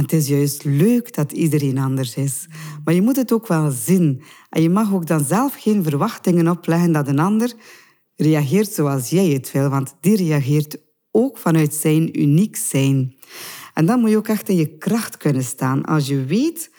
Het 0.00 0.12
is 0.12 0.28
juist 0.28 0.64
leuk 0.64 1.14
dat 1.14 1.32
iedereen 1.32 1.78
anders 1.78 2.14
is. 2.14 2.46
Maar 2.84 2.94
je 2.94 3.02
moet 3.02 3.16
het 3.16 3.32
ook 3.32 3.46
wel 3.46 3.70
zien. 3.70 4.22
En 4.50 4.62
je 4.62 4.70
mag 4.70 4.94
ook 4.94 5.06
dan 5.06 5.24
zelf 5.24 5.54
geen 5.54 5.82
verwachtingen 5.82 6.48
opleggen 6.48 6.92
dat 6.92 7.08
een 7.08 7.18
ander 7.18 7.52
reageert 8.16 8.72
zoals 8.72 9.10
jij 9.10 9.28
het 9.28 9.52
wil. 9.52 9.68
Want 9.68 9.94
die 10.00 10.16
reageert 10.16 10.76
ook 11.10 11.38
vanuit 11.38 11.74
zijn 11.74 12.20
uniek 12.20 12.56
zijn. 12.56 13.16
En 13.74 13.86
dan 13.86 14.00
moet 14.00 14.10
je 14.10 14.16
ook 14.16 14.28
echt 14.28 14.48
in 14.48 14.56
je 14.56 14.76
kracht 14.76 15.16
kunnen 15.16 15.44
staan. 15.44 15.84
Als 15.84 16.06
je 16.06 16.24
weet, 16.24 16.70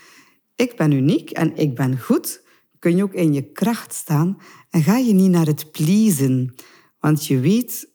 ik 0.56 0.76
ben 0.76 0.92
uniek 0.92 1.30
en 1.30 1.56
ik 1.56 1.76
ben 1.76 2.00
goed, 2.00 2.44
kun 2.80 2.96
je 2.96 3.04
ook 3.04 3.14
in 3.14 3.34
je 3.34 3.52
kracht 3.52 3.94
staan 3.94 4.38
en 4.70 4.84
ga 4.84 4.98
je 4.98 5.14
niet 5.14 5.32
naar 5.32 5.46
het 5.46 5.72
pleasen. 5.72 6.56
Want 7.00 7.26
je 7.26 7.40
weet 7.40 7.90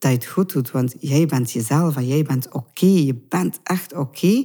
dat 0.00 0.10
je 0.10 0.16
het 0.16 0.26
goed 0.26 0.52
doet, 0.52 0.70
want 0.70 0.94
jij 0.98 1.26
bent 1.26 1.52
jezelf 1.52 1.96
en 1.96 2.06
jij 2.06 2.22
bent 2.22 2.52
oké. 2.52 2.86
Je 2.86 3.26
bent 3.28 3.60
echt 3.62 3.94
oké. 3.94 4.44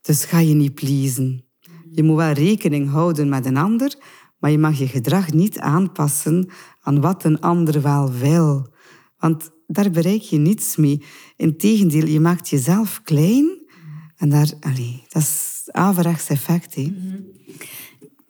Dus 0.00 0.24
ga 0.24 0.38
je 0.38 0.54
niet 0.54 0.74
pleasen. 0.74 1.44
Je 1.90 2.02
moet 2.02 2.16
wel 2.16 2.32
rekening 2.32 2.90
houden 2.90 3.28
met 3.28 3.46
een 3.46 3.56
ander, 3.56 3.96
maar 4.38 4.50
je 4.50 4.58
mag 4.58 4.78
je 4.78 4.88
gedrag 4.88 5.32
niet 5.32 5.58
aanpassen 5.58 6.48
aan 6.80 7.00
wat 7.00 7.24
een 7.24 7.40
ander 7.40 7.82
wel 7.82 8.12
wil. 8.12 8.72
Want 9.18 9.50
daar 9.66 9.90
bereik 9.90 10.22
je 10.22 10.38
niets 10.38 10.76
mee. 10.76 11.02
Integendeel, 11.36 12.06
je 12.06 12.20
maakt 12.20 12.48
jezelf 12.48 13.00
klein 13.02 13.62
en 14.16 14.28
daar, 14.28 14.52
dat 15.08 15.22
is 15.22 15.62
averechts 15.70 16.28
effect. 16.28 16.76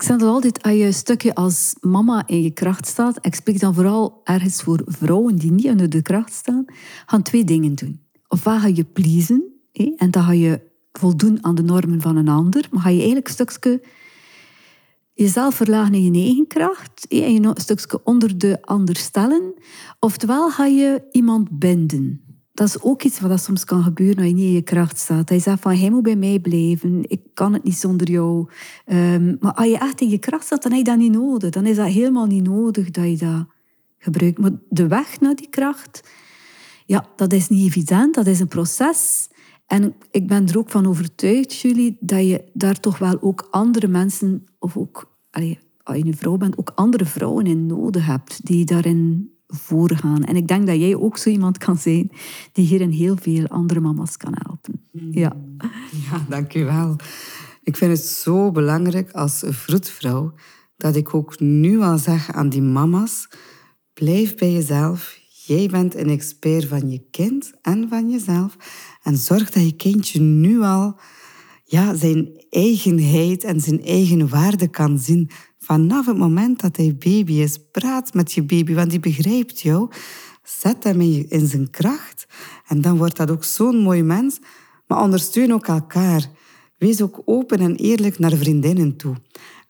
Zeg 0.04 0.16
dat 0.16 0.28
altijd, 0.28 0.62
als 0.62 0.74
je 0.74 0.84
een 0.84 0.94
stukje 0.94 1.34
als 1.34 1.74
mama 1.80 2.22
in 2.26 2.42
je 2.42 2.50
kracht 2.50 2.86
staat, 2.86 3.26
ik 3.26 3.34
spreek 3.34 3.60
dan 3.60 3.74
vooral 3.74 4.20
ergens 4.24 4.62
voor 4.62 4.82
vrouwen 4.86 5.36
die 5.36 5.52
niet 5.52 5.66
onder 5.66 5.88
de 5.88 6.02
kracht 6.02 6.32
staan, 6.32 6.64
gaan 7.06 7.22
twee 7.22 7.44
dingen 7.44 7.74
doen. 7.74 8.00
Ofwel 8.28 8.58
ga 8.58 8.66
je 8.66 8.84
pleasen, 8.84 9.44
en 9.72 10.10
dan 10.10 10.22
ga 10.22 10.32
je 10.32 10.60
voldoen 10.92 11.38
aan 11.44 11.54
de 11.54 11.62
normen 11.62 12.00
van 12.00 12.16
een 12.16 12.28
ander, 12.28 12.68
maar 12.70 12.82
ga 12.82 12.88
je 12.88 12.96
eigenlijk 12.96 13.26
een 13.26 13.32
stukje 13.32 13.82
jezelf 15.12 15.54
verlagen 15.54 15.94
in 15.94 16.14
je 16.14 16.24
eigen 16.24 16.46
kracht 16.46 17.06
en 17.08 17.32
je 17.32 17.42
een 17.42 17.54
stukje 17.54 18.00
onder 18.04 18.38
de 18.38 18.62
ander 18.62 18.96
stellen. 18.96 19.54
Oftewel 20.00 20.50
ga 20.50 20.66
je 20.66 21.02
iemand 21.10 21.58
binden. 21.58 22.23
Dat 22.54 22.68
is 22.68 22.82
ook 22.82 23.02
iets 23.02 23.20
wat 23.20 23.40
soms 23.40 23.64
kan 23.64 23.82
gebeuren 23.82 24.16
als 24.16 24.26
je 24.26 24.34
niet 24.34 24.44
in 24.44 24.52
je 24.52 24.62
kracht 24.62 24.98
staat. 24.98 25.28
Dat 25.28 25.36
je 25.36 25.42
zegt 25.42 25.60
van, 25.60 25.76
hij 25.76 25.90
moet 25.90 26.02
bij 26.02 26.16
mij 26.16 26.38
blijven, 26.38 27.00
ik 27.02 27.20
kan 27.34 27.52
het 27.52 27.64
niet 27.64 27.76
zonder 27.76 28.10
jou. 28.10 28.48
Um, 28.86 29.36
maar 29.40 29.54
als 29.54 29.66
je 29.66 29.78
echt 29.78 30.00
in 30.00 30.08
je 30.08 30.18
kracht 30.18 30.44
staat, 30.44 30.62
dan 30.62 30.72
heb 30.72 30.80
je 30.80 30.90
dat 30.90 30.98
niet 30.98 31.12
nodig. 31.12 31.50
Dan 31.50 31.66
is 31.66 31.76
dat 31.76 31.86
helemaal 31.86 32.26
niet 32.26 32.44
nodig 32.44 32.90
dat 32.90 33.04
je 33.04 33.16
dat 33.16 33.46
gebruikt. 33.98 34.38
Maar 34.38 34.50
de 34.68 34.86
weg 34.86 35.20
naar 35.20 35.34
die 35.34 35.48
kracht, 35.48 36.02
ja, 36.86 37.06
dat 37.16 37.32
is 37.32 37.48
niet 37.48 37.66
evident. 37.66 38.14
Dat 38.14 38.26
is 38.26 38.40
een 38.40 38.48
proces. 38.48 39.28
En 39.66 39.94
ik 40.10 40.26
ben 40.26 40.48
er 40.48 40.58
ook 40.58 40.70
van 40.70 40.86
overtuigd, 40.86 41.54
jullie, 41.54 41.96
dat 42.00 42.26
je 42.26 42.44
daar 42.52 42.80
toch 42.80 42.98
wel 42.98 43.22
ook 43.22 43.48
andere 43.50 43.88
mensen, 43.88 44.46
of 44.58 44.76
ook, 44.76 45.18
als 45.30 45.44
je 45.44 45.58
een 45.84 46.16
vrouw 46.16 46.36
bent, 46.36 46.58
ook 46.58 46.72
andere 46.74 47.04
vrouwen 47.04 47.46
in 47.46 47.66
nodig 47.66 48.06
hebt 48.06 48.46
die 48.46 48.64
daarin 48.64 49.33
voorgaan. 49.54 50.24
En 50.24 50.36
ik 50.36 50.48
denk 50.48 50.66
dat 50.66 50.76
jij 50.76 50.96
ook 50.96 51.18
zo 51.18 51.30
iemand 51.30 51.58
kan 51.58 51.76
zijn 51.76 52.10
die 52.52 52.66
hierin 52.66 52.90
heel 52.90 53.16
veel 53.16 53.46
andere 53.46 53.80
mama's 53.80 54.16
kan 54.16 54.34
helpen. 54.36 54.80
Ja, 55.10 55.36
ja 56.08 56.24
dank 56.28 56.54
u 56.54 56.64
wel. 56.64 56.96
Ik 57.62 57.76
vind 57.76 57.98
het 57.98 58.06
zo 58.06 58.50
belangrijk 58.50 59.10
als 59.10 59.42
vroedvrouw 59.46 60.34
dat 60.76 60.96
ik 60.96 61.14
ook 61.14 61.40
nu 61.40 61.80
al 61.80 61.98
zeg 61.98 62.32
aan 62.32 62.48
die 62.48 62.62
mama's, 62.62 63.28
blijf 63.92 64.36
bij 64.36 64.52
jezelf. 64.52 65.18
Jij 65.46 65.68
bent 65.68 65.94
een 65.94 66.08
expert 66.08 66.64
van 66.64 66.90
je 66.90 67.02
kind 67.10 67.52
en 67.62 67.88
van 67.88 68.10
jezelf. 68.10 68.56
En 69.02 69.16
zorg 69.16 69.50
dat 69.50 69.64
je 69.64 69.76
kindje 69.76 70.20
nu 70.20 70.60
al 70.60 70.98
ja, 71.64 71.94
zijn 71.94 72.44
eigenheid 72.50 73.44
en 73.44 73.60
zijn 73.60 73.82
eigen 73.82 74.28
waarde 74.28 74.68
kan 74.68 74.98
zien. 74.98 75.30
Vanaf 75.64 76.06
het 76.06 76.16
moment 76.16 76.60
dat 76.60 76.76
hij 76.76 76.96
baby 76.98 77.32
is, 77.32 77.58
praat 77.72 78.14
met 78.14 78.32
je 78.32 78.42
baby, 78.42 78.74
want 78.74 78.90
die 78.90 79.00
begrijpt 79.00 79.60
jou. 79.60 79.90
Zet 80.42 80.84
hem 80.84 81.00
in 81.00 81.46
zijn 81.46 81.70
kracht. 81.70 82.26
En 82.66 82.80
dan 82.80 82.96
wordt 82.96 83.16
dat 83.16 83.30
ook 83.30 83.44
zo'n 83.44 83.78
mooi 83.78 84.02
mens. 84.02 84.38
Maar 84.86 85.00
ondersteun 85.00 85.52
ook 85.52 85.66
elkaar. 85.66 86.30
Wees 86.78 87.02
ook 87.02 87.22
open 87.24 87.58
en 87.58 87.74
eerlijk 87.74 88.18
naar 88.18 88.32
vriendinnen 88.32 88.96
toe. 88.96 89.16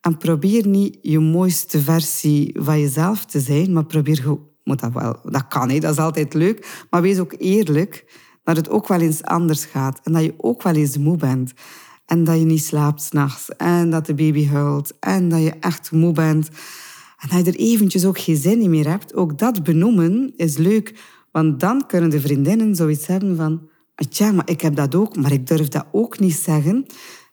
En 0.00 0.16
probeer 0.18 0.66
niet 0.66 0.98
je 1.02 1.18
mooiste 1.18 1.80
versie 1.80 2.50
van 2.54 2.80
jezelf 2.80 3.24
te 3.24 3.40
zijn, 3.40 3.72
maar 3.72 3.86
probeer 3.86 4.24
moet 4.64 4.80
dat 4.80 4.92
wel. 4.92 5.18
Dat 5.24 5.48
kan, 5.48 5.70
hè? 5.70 5.78
dat 5.78 5.92
is 5.92 5.98
altijd 5.98 6.34
leuk. 6.34 6.84
Maar 6.90 7.02
wees 7.02 7.18
ook 7.18 7.34
eerlijk 7.38 8.04
dat 8.42 8.56
het 8.56 8.68
ook 8.68 8.88
wel 8.88 9.00
eens 9.00 9.22
anders 9.22 9.64
gaat. 9.64 10.00
En 10.02 10.12
dat 10.12 10.22
je 10.22 10.34
ook 10.36 10.62
wel 10.62 10.74
eens 10.74 10.98
moe 10.98 11.16
bent. 11.16 11.52
En 12.06 12.24
dat 12.24 12.38
je 12.38 12.44
niet 12.44 12.64
slaapt 12.64 13.02
s'nachts. 13.02 13.48
En 13.56 13.90
dat 13.90 14.06
de 14.06 14.14
baby 14.14 14.46
huilt. 14.46 14.98
En 15.00 15.28
dat 15.28 15.42
je 15.42 15.50
echt 15.60 15.92
moe 15.92 16.12
bent. 16.12 16.48
En 17.18 17.28
dat 17.28 17.44
je 17.44 17.52
er 17.52 17.58
eventjes 17.58 18.04
ook 18.04 18.18
geen 18.18 18.36
zin 18.36 18.70
meer 18.70 18.88
hebt. 18.88 19.14
Ook 19.14 19.38
dat 19.38 19.62
benoemen 19.62 20.32
is 20.36 20.56
leuk. 20.56 20.94
Want 21.30 21.60
dan 21.60 21.86
kunnen 21.86 22.10
de 22.10 22.20
vriendinnen 22.20 22.74
zoiets 22.74 23.06
hebben 23.06 23.36
van... 23.36 23.68
Tja, 24.08 24.32
maar 24.32 24.50
ik 24.50 24.60
heb 24.60 24.74
dat 24.74 24.94
ook, 24.94 25.16
maar 25.16 25.32
ik 25.32 25.46
durf 25.46 25.68
dat 25.68 25.86
ook 25.92 26.18
niet 26.18 26.34
zeggen. 26.34 26.86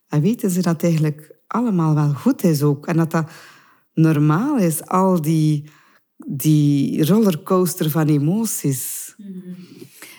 Dan 0.07 0.21
weten 0.21 0.49
ze 0.49 0.61
dat 0.61 0.83
eigenlijk 0.83 1.35
allemaal 1.47 1.95
wel 1.95 2.13
goed 2.13 2.43
is 2.43 2.63
ook. 2.63 2.87
En 2.87 2.97
dat 2.97 3.11
dat 3.11 3.31
normaal 3.93 4.57
is, 4.57 4.85
al 4.85 5.21
die, 5.21 5.69
die 6.27 7.05
rollercoaster 7.05 7.89
van 7.89 8.07
emoties. 8.07 9.15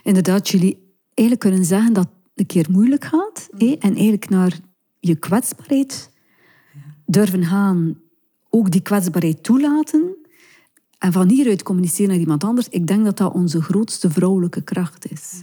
Inderdaad, 0.03 0.49
jullie 0.49 0.97
eigenlijk 1.15 1.41
kunnen 1.41 1.65
zeggen 1.65 1.93
dat 1.93 2.09
een 2.35 2.47
keer 2.47 2.67
moeilijk 2.71 3.05
gaat 3.05 3.49
en 3.59 3.95
eigenlijk 3.95 4.29
naar 4.29 4.59
je 5.01 5.15
kwetsbaarheid 5.17 6.11
durven 7.07 7.45
gaan, 7.45 7.99
ook 8.49 8.71
die 8.71 8.81
kwetsbaarheid 8.81 9.43
toelaten 9.43 10.17
en 10.99 11.13
van 11.13 11.29
hieruit 11.29 11.63
communiceren 11.63 12.09
naar 12.09 12.19
iemand 12.19 12.45
anders. 12.45 12.69
Ik 12.69 12.87
denk 12.87 13.05
dat 13.05 13.17
dat 13.17 13.33
onze 13.33 13.63
grootste 13.63 14.11
vrouwelijke 14.11 14.63
kracht 14.63 15.11
is. 15.11 15.43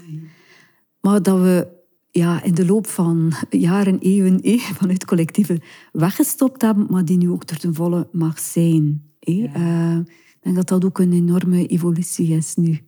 Maar 1.01 1.23
dat 1.23 1.39
we 1.39 1.67
ja, 2.11 2.43
in 2.43 2.53
de 2.53 2.65
loop 2.65 2.87
van 2.87 3.33
jaren, 3.49 3.99
eeuwen, 3.99 4.41
eh, 4.41 4.59
vanuit 4.59 5.05
collectieven 5.05 5.61
weggestopt 5.91 6.61
hebben, 6.61 6.87
maar 6.89 7.05
die 7.05 7.17
nu 7.17 7.29
ook 7.29 7.43
tot 7.43 7.59
ten 7.59 7.73
volle 7.73 8.07
mag 8.11 8.39
zijn. 8.39 9.03
Eh. 9.19 9.97
ik 9.97 10.39
denk 10.41 10.55
dat 10.55 10.67
dat 10.67 10.85
ook 10.85 10.99
een 10.99 11.13
enorme 11.13 11.67
evolutie 11.67 12.27
is 12.35 12.55
nu. 12.55 12.79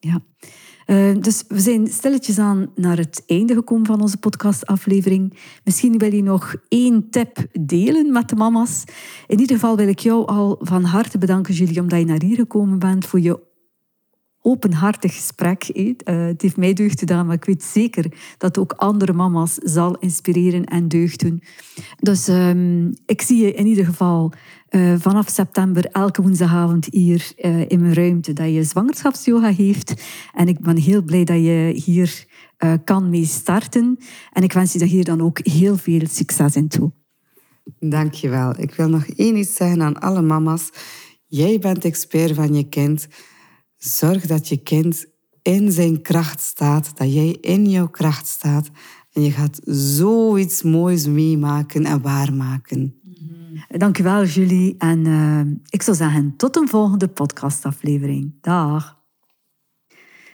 Ja. 0.00 0.20
Eh, 0.86 1.14
dus 1.20 1.44
we 1.48 1.60
zijn 1.60 1.86
stilletjes 1.86 2.38
aan 2.38 2.70
naar 2.74 2.96
het 2.96 3.22
einde 3.26 3.54
gekomen 3.54 3.86
van 3.86 4.00
onze 4.00 4.16
podcastaflevering. 4.16 5.38
Misschien 5.64 5.98
wil 5.98 6.14
je 6.14 6.22
nog 6.22 6.54
één 6.68 7.10
tip 7.10 7.46
delen 7.52 8.12
met 8.12 8.28
de 8.28 8.36
mama's. 8.36 8.84
In 9.26 9.40
ieder 9.40 9.56
geval 9.56 9.76
wil 9.76 9.88
ik 9.88 9.98
jou 9.98 10.26
al 10.26 10.58
van 10.60 10.84
harte 10.84 11.18
bedanken, 11.18 11.54
Julie, 11.54 11.80
omdat 11.80 11.98
je 11.98 12.04
naar 12.04 12.22
hier 12.22 12.36
gekomen 12.36 12.78
bent 12.78 13.06
voor 13.06 13.20
je 13.20 13.40
openhartig 14.42 15.14
gesprek. 15.14 15.70
Uh, 15.74 15.94
het 16.04 16.42
heeft 16.42 16.56
mij 16.56 16.72
deugd 16.72 16.98
gedaan, 16.98 17.26
maar 17.26 17.34
ik 17.34 17.44
weet 17.44 17.62
zeker 17.62 18.12
dat 18.38 18.58
ook 18.58 18.72
andere 18.72 19.12
mama's 19.12 19.54
zal 19.54 19.96
inspireren 19.98 20.64
en 20.64 20.88
deugd 20.88 21.20
doen. 21.20 21.42
Dus 21.96 22.28
um, 22.28 22.92
ik 23.06 23.22
zie 23.22 23.44
je 23.44 23.52
in 23.52 23.66
ieder 23.66 23.84
geval 23.84 24.32
uh, 24.70 24.94
vanaf 24.98 25.28
september 25.28 25.84
elke 25.84 26.22
woensdagavond 26.22 26.86
hier 26.90 27.32
uh, 27.38 27.60
in 27.68 27.80
mijn 27.80 27.94
ruimte 27.94 28.32
dat 28.32 28.52
je 28.52 28.62
zwangerschapsyoga 28.62 29.48
heeft. 29.48 29.94
En 30.34 30.48
ik 30.48 30.60
ben 30.60 30.76
heel 30.76 31.02
blij 31.02 31.24
dat 31.24 31.36
je 31.36 31.82
hier 31.84 32.28
kan 32.84 33.10
mee 33.10 33.24
starten. 33.24 33.98
En 34.32 34.42
ik 34.42 34.52
wens 34.52 34.72
je 34.72 34.78
daar 34.78 34.88
hier 34.88 35.04
dan 35.04 35.20
ook 35.20 35.38
heel 35.42 35.76
veel 35.76 36.06
succes 36.06 36.56
in 36.56 36.68
toe. 36.68 36.92
Dankjewel. 37.78 38.60
Ik 38.60 38.74
wil 38.74 38.88
nog 38.88 39.06
één 39.06 39.36
iets 39.36 39.54
zeggen 39.54 39.82
aan 39.82 40.00
alle 40.00 40.22
mama's. 40.22 40.70
Jij 41.26 41.58
bent 41.58 41.84
expert 41.84 42.34
van 42.34 42.54
je 42.54 42.68
kind. 42.68 43.08
Zorg 43.80 44.26
dat 44.26 44.48
je 44.48 44.56
kind 44.56 45.06
in 45.42 45.72
zijn 45.72 46.02
kracht 46.02 46.40
staat, 46.40 46.98
dat 46.98 47.12
jij 47.12 47.30
in 47.40 47.70
jouw 47.70 47.88
kracht 47.88 48.26
staat. 48.26 48.70
En 49.12 49.22
je 49.22 49.30
gaat 49.30 49.60
zoiets 49.64 50.62
moois 50.62 51.06
meemaken 51.06 51.84
en 51.84 52.02
waarmaken. 52.02 53.00
Dank 53.68 53.96
je 53.96 54.02
wel, 54.02 54.24
Julie. 54.24 54.74
En 54.78 55.04
uh, 55.04 55.40
ik 55.68 55.82
zou 55.82 55.96
zeggen, 55.96 56.36
tot 56.36 56.56
een 56.56 56.68
volgende 56.68 57.08
podcastaflevering. 57.08 58.34
Dag. 58.40 58.98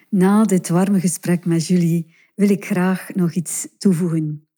Na 0.08 0.44
dit 0.44 0.68
warme 0.68 1.00
gesprek 1.00 1.44
met 1.44 1.66
Julie 1.66 2.14
wil 2.34 2.50
ik 2.50 2.64
graag 2.64 3.14
nog 3.14 3.32
iets 3.32 3.68
toevoegen. 3.78 4.48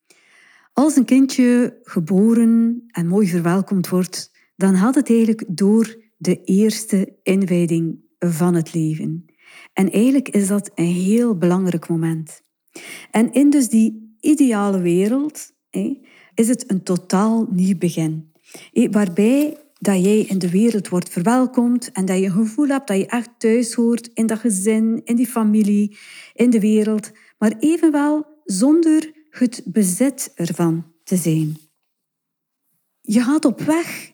Als 0.72 0.96
een 0.96 1.04
kindje 1.04 1.78
geboren 1.82 2.84
en 2.86 3.06
mooi 3.06 3.28
verwelkomd 3.28 3.88
wordt, 3.88 4.32
dan 4.56 4.76
gaat 4.76 4.94
het 4.94 5.08
eigenlijk 5.08 5.44
door 5.48 5.96
de 6.16 6.44
eerste 6.44 7.18
inwijding 7.22 8.06
van 8.18 8.54
het 8.54 8.74
leven. 8.74 9.24
En 9.72 9.90
eigenlijk 9.90 10.28
is 10.28 10.46
dat 10.46 10.70
een 10.74 10.92
heel 10.92 11.36
belangrijk 11.36 11.88
moment. 11.88 12.40
En 13.10 13.32
in 13.32 13.50
dus 13.50 13.68
die 13.68 14.16
ideale 14.20 14.80
wereld 14.80 15.52
is 16.34 16.48
het 16.48 16.70
een 16.70 16.82
totaal 16.82 17.46
nieuw 17.50 17.78
begin. 17.78 18.32
Waarbij 18.72 19.56
dat 19.78 20.04
jij 20.04 20.20
in 20.20 20.38
de 20.38 20.50
wereld 20.50 20.88
wordt 20.88 21.08
verwelkomd 21.08 21.92
en 21.92 22.04
dat 22.04 22.18
je 22.18 22.24
een 22.24 22.30
gevoel 22.30 22.68
hebt 22.68 22.88
dat 22.88 22.96
je 22.96 23.06
echt 23.06 23.30
thuis 23.38 23.74
hoort 23.74 24.10
in 24.14 24.26
dat 24.26 24.38
gezin, 24.38 25.00
in 25.04 25.16
die 25.16 25.26
familie, 25.26 25.96
in 26.34 26.50
de 26.50 26.60
wereld. 26.60 27.10
maar 27.38 27.54
evenwel 27.58 28.26
zonder 28.44 29.12
het 29.30 29.62
bezit 29.64 30.32
ervan 30.34 30.92
te 31.04 31.16
zijn. 31.16 31.56
Je 33.00 33.22
gaat 33.22 33.44
op 33.44 33.60
weg 33.60 34.12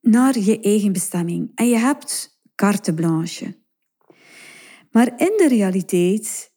naar 0.00 0.38
je 0.38 0.60
eigen 0.60 0.92
bestemming 0.92 1.50
en 1.54 1.68
je 1.68 1.76
hebt 1.76 2.31
carte 2.62 2.94
blanche. 2.94 3.58
Maar 4.90 5.06
in 5.06 5.34
de 5.36 5.46
realiteit 5.48 6.52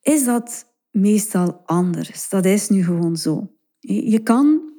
is 0.00 0.24
dat 0.24 0.74
meestal 0.90 1.62
anders. 1.64 2.28
Dat 2.28 2.44
is 2.44 2.68
nu 2.68 2.84
gewoon 2.84 3.16
zo. 3.16 3.52
Je 3.78 4.18
kan, 4.18 4.72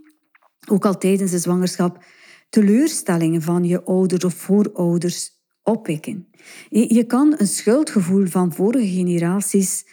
ook 0.70 0.86
al 0.86 0.98
tijdens 0.98 1.32
de 1.32 1.40
zwangerschap, 1.40 2.04
teleurstellingen 2.50 3.42
van 3.42 3.64
je 3.64 3.84
ouders 3.84 4.24
of 4.24 4.34
voorouders 4.34 5.30
opwekken. 5.64 6.28
Je 6.70 7.04
kan 7.04 7.36
een 7.38 7.48
schuldgevoel 7.48 8.26
van 8.26 8.54
vorige 8.54 8.88
generaties 8.88 9.86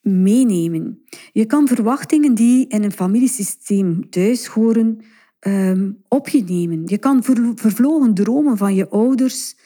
meenemen. 0.00 1.02
Je 1.32 1.46
kan 1.46 1.68
verwachtingen 1.68 2.34
die 2.34 2.66
in 2.66 2.82
een 2.82 2.92
familiesysteem 2.92 4.10
thuis 4.10 4.46
horen 4.46 5.00
um, 5.40 6.04
op 6.08 6.28
je 6.28 6.44
nemen. 6.44 6.82
Je 6.86 6.98
kan 6.98 7.22
vervlogen 7.54 8.14
dromen 8.14 8.56
van 8.56 8.74
je 8.74 8.88
ouders 8.88 9.56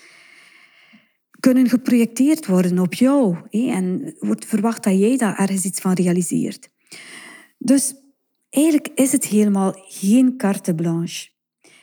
kunnen 1.41 1.69
geprojecteerd 1.69 2.47
worden 2.47 2.79
op 2.79 2.95
jou. 2.95 3.37
En 3.51 4.15
wordt 4.19 4.45
verwacht 4.45 4.85
dat 4.85 4.99
jij 4.99 5.17
daar 5.17 5.39
ergens 5.39 5.65
iets 5.65 5.81
van 5.81 5.93
realiseert. 5.93 6.71
Dus 7.59 7.95
eigenlijk 8.51 8.89
is 8.95 9.13
het 9.13 9.25
helemaal 9.25 9.75
geen 9.77 10.37
carte 10.37 10.75
blanche. 10.75 11.29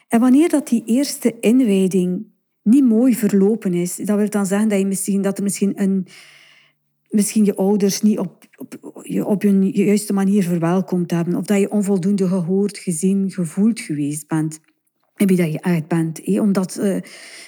En 0.07 0.19
wanneer 0.19 0.49
dat 0.49 0.67
die 0.67 0.83
eerste 0.85 1.39
inwijding 1.39 2.25
niet 2.63 2.83
mooi 2.83 3.15
verlopen 3.15 3.73
is, 3.73 3.95
dat 3.95 4.17
wil 4.17 4.29
dan 4.29 4.45
zeggen 4.45 4.69
dat, 4.69 4.79
je 4.79 4.85
misschien, 4.85 5.21
dat 5.21 5.37
er 5.37 5.43
misschien, 5.43 5.81
een, 5.81 6.07
misschien 7.09 7.45
je 7.45 7.55
ouders 7.55 8.01
niet 8.01 8.19
op, 8.19 8.45
op, 8.57 8.79
op 9.23 9.41
hun 9.41 9.69
juiste 9.69 10.13
manier 10.13 10.43
verwelkomd 10.43 11.11
hebben, 11.11 11.35
of 11.35 11.45
dat 11.45 11.59
je 11.59 11.71
onvoldoende 11.71 12.27
gehoord, 12.27 12.77
gezien, 12.77 13.31
gevoeld 13.31 13.79
geweest 13.79 14.27
bent. 14.27 14.59
En 15.15 15.27
wie 15.27 15.37
dat 15.37 15.51
je 15.51 15.59
echt 15.59 15.87
bent. 15.87 16.27
Omdat 16.27 16.77
uh, 16.77 16.97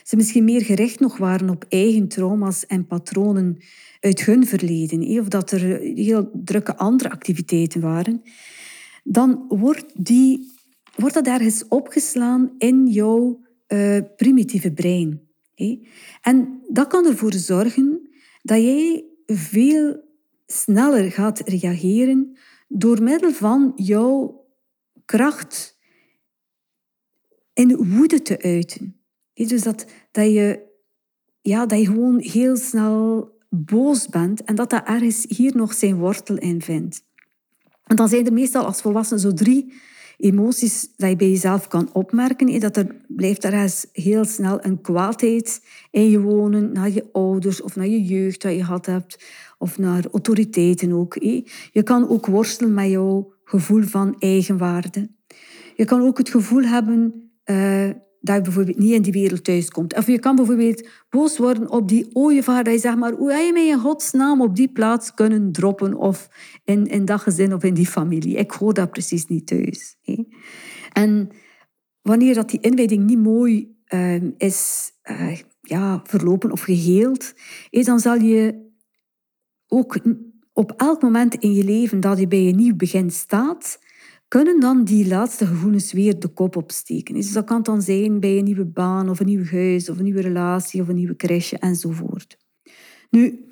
ze 0.03 0.15
misschien 0.15 0.43
meer 0.43 0.61
gericht 0.61 0.99
nog 0.99 1.17
waren 1.17 1.49
op 1.49 1.65
eigen 1.69 2.07
trauma's 2.07 2.65
en 2.65 2.87
patronen 2.87 3.57
uit 3.99 4.25
hun 4.25 4.45
verleden. 4.45 5.19
Of 5.19 5.27
dat 5.27 5.51
er 5.51 5.79
heel 5.79 6.31
drukke 6.43 6.77
andere 6.77 7.09
activiteiten 7.09 7.81
waren. 7.81 8.21
Dan 9.03 9.45
wordt, 9.47 10.05
die, 10.05 10.51
wordt 10.95 11.13
dat 11.13 11.27
ergens 11.27 11.67
opgeslaan 11.67 12.51
in 12.57 12.87
jouw 12.87 13.45
uh, 13.67 13.97
primitieve 14.15 14.71
brein. 14.71 15.21
En 16.21 16.61
dat 16.69 16.87
kan 16.87 17.05
ervoor 17.05 17.33
zorgen 17.33 18.09
dat 18.41 18.61
jij 18.61 19.10
veel 19.25 20.03
sneller 20.45 21.11
gaat 21.11 21.39
reageren 21.39 22.37
door 22.67 23.03
middel 23.03 23.31
van 23.31 23.71
jouw 23.75 24.45
kracht 25.05 25.79
in 27.53 27.75
woede 27.75 28.21
te 28.21 28.41
uiten. 28.41 28.95
Dus 29.33 29.63
dat, 29.63 29.85
dat, 30.11 30.25
je, 30.25 30.67
ja, 31.41 31.65
dat 31.65 31.79
je 31.79 31.85
gewoon 31.85 32.19
heel 32.19 32.57
snel 32.57 33.29
boos 33.49 34.07
bent 34.07 34.43
en 34.43 34.55
dat 34.55 34.69
dat 34.69 34.87
ergens 34.87 35.25
hier 35.27 35.55
nog 35.55 35.73
zijn 35.73 35.97
wortel 35.97 36.37
in 36.37 36.61
vindt. 36.61 37.03
En 37.83 37.95
dan 37.95 38.09
zijn 38.09 38.25
er 38.25 38.33
meestal 38.33 38.65
als 38.65 38.81
volwassenen 38.81 39.21
zo 39.21 39.33
drie 39.33 39.73
emoties 40.21 40.89
dat 40.97 41.09
je 41.09 41.15
bij 41.15 41.29
jezelf 41.29 41.67
kan 41.67 41.89
opmerken. 41.93 42.59
Dat 42.59 42.77
er 42.77 42.95
blijft 43.07 43.43
ergens 43.43 43.85
heel 43.93 44.25
snel 44.25 44.65
een 44.65 44.81
kwaadheid 44.81 45.65
in 45.91 46.09
je 46.09 46.21
wonen 46.21 46.71
naar 46.71 46.89
je 46.89 47.09
ouders 47.11 47.61
of 47.61 47.75
naar 47.75 47.87
je 47.87 48.03
jeugd 48.03 48.41
dat 48.41 48.53
je 48.53 48.63
gehad 48.63 48.85
hebt. 48.85 49.23
Of 49.57 49.77
naar 49.77 50.05
autoriteiten 50.11 50.91
ook. 50.91 51.15
Je 51.71 51.83
kan 51.83 52.09
ook 52.09 52.25
worstelen 52.25 52.73
met 52.73 52.89
jouw 52.89 53.33
gevoel 53.43 53.83
van 53.83 54.15
eigenwaarde. 54.19 55.09
Je 55.75 55.85
kan 55.85 56.01
ook 56.01 56.17
het 56.17 56.29
gevoel 56.29 56.63
hebben 56.63 57.29
uh, 57.45 57.89
dat 58.21 58.35
je 58.35 58.41
bijvoorbeeld 58.41 58.77
niet 58.77 58.93
in 58.93 59.01
die 59.01 59.11
wereld 59.11 59.43
thuiskomt. 59.43 59.95
Of 59.95 60.07
je 60.07 60.19
kan 60.19 60.35
bijvoorbeeld 60.35 60.87
boos 61.09 61.37
worden 61.37 61.69
op 61.69 61.87
die 61.87 62.09
ooievaar, 62.13 62.63
dat 62.63 62.73
je 62.73 62.79
zegt 62.79 62.97
maar, 62.97 63.13
hoe 63.13 63.31
heb 63.31 63.45
je 63.45 63.53
mij 63.53 63.67
in 63.67 63.79
godsnaam 63.79 64.41
op 64.41 64.55
die 64.55 64.71
plaats 64.71 65.13
kunnen 65.13 65.51
droppen, 65.51 65.93
of 65.93 66.29
in, 66.63 66.85
in 66.85 67.05
dat 67.05 67.21
gezin 67.21 67.53
of 67.53 67.63
in 67.63 67.73
die 67.73 67.87
familie. 67.87 68.35
Ik 68.35 68.51
hoor 68.51 68.73
dat 68.73 68.91
precies 68.91 69.25
niet 69.25 69.47
thuis. 69.47 69.97
Hè. 70.01 70.23
En 70.93 71.29
wanneer 72.01 72.33
dat 72.33 72.49
die 72.49 72.59
inwijding 72.59 73.03
niet 73.03 73.19
mooi 73.19 73.75
uh, 73.93 74.21
is 74.37 74.91
uh, 75.03 75.37
ja, 75.61 76.01
verlopen 76.03 76.51
of 76.51 76.61
geheeld, 76.61 77.33
dan 77.69 77.99
zal 77.99 78.15
je 78.15 78.69
ook 79.67 79.99
op 80.53 80.73
elk 80.77 81.01
moment 81.01 81.35
in 81.35 81.53
je 81.53 81.63
leven 81.63 81.99
dat 81.99 82.19
je 82.19 82.27
bij 82.27 82.47
een 82.47 82.55
nieuw 82.55 82.75
begin 82.75 83.11
staat, 83.11 83.79
kunnen 84.31 84.59
dan 84.59 84.83
die 84.83 85.07
laatste 85.07 85.45
gevoelens 85.45 85.91
weer 85.91 86.19
de 86.19 86.27
kop 86.27 86.55
opsteken. 86.55 87.13
Dus 87.13 87.33
dat 87.33 87.45
kan 87.45 87.63
dan 87.63 87.81
zijn 87.81 88.19
bij 88.19 88.37
een 88.37 88.43
nieuwe 88.43 88.65
baan 88.65 89.09
of 89.09 89.19
een 89.19 89.25
nieuw 89.25 89.45
huis 89.45 89.89
of 89.89 89.97
een 89.97 90.03
nieuwe 90.03 90.21
relatie 90.21 90.81
of 90.81 90.87
een 90.87 90.95
nieuwe 90.95 91.15
crèche 91.15 91.57
enzovoort. 91.57 92.37
Nu, 93.09 93.47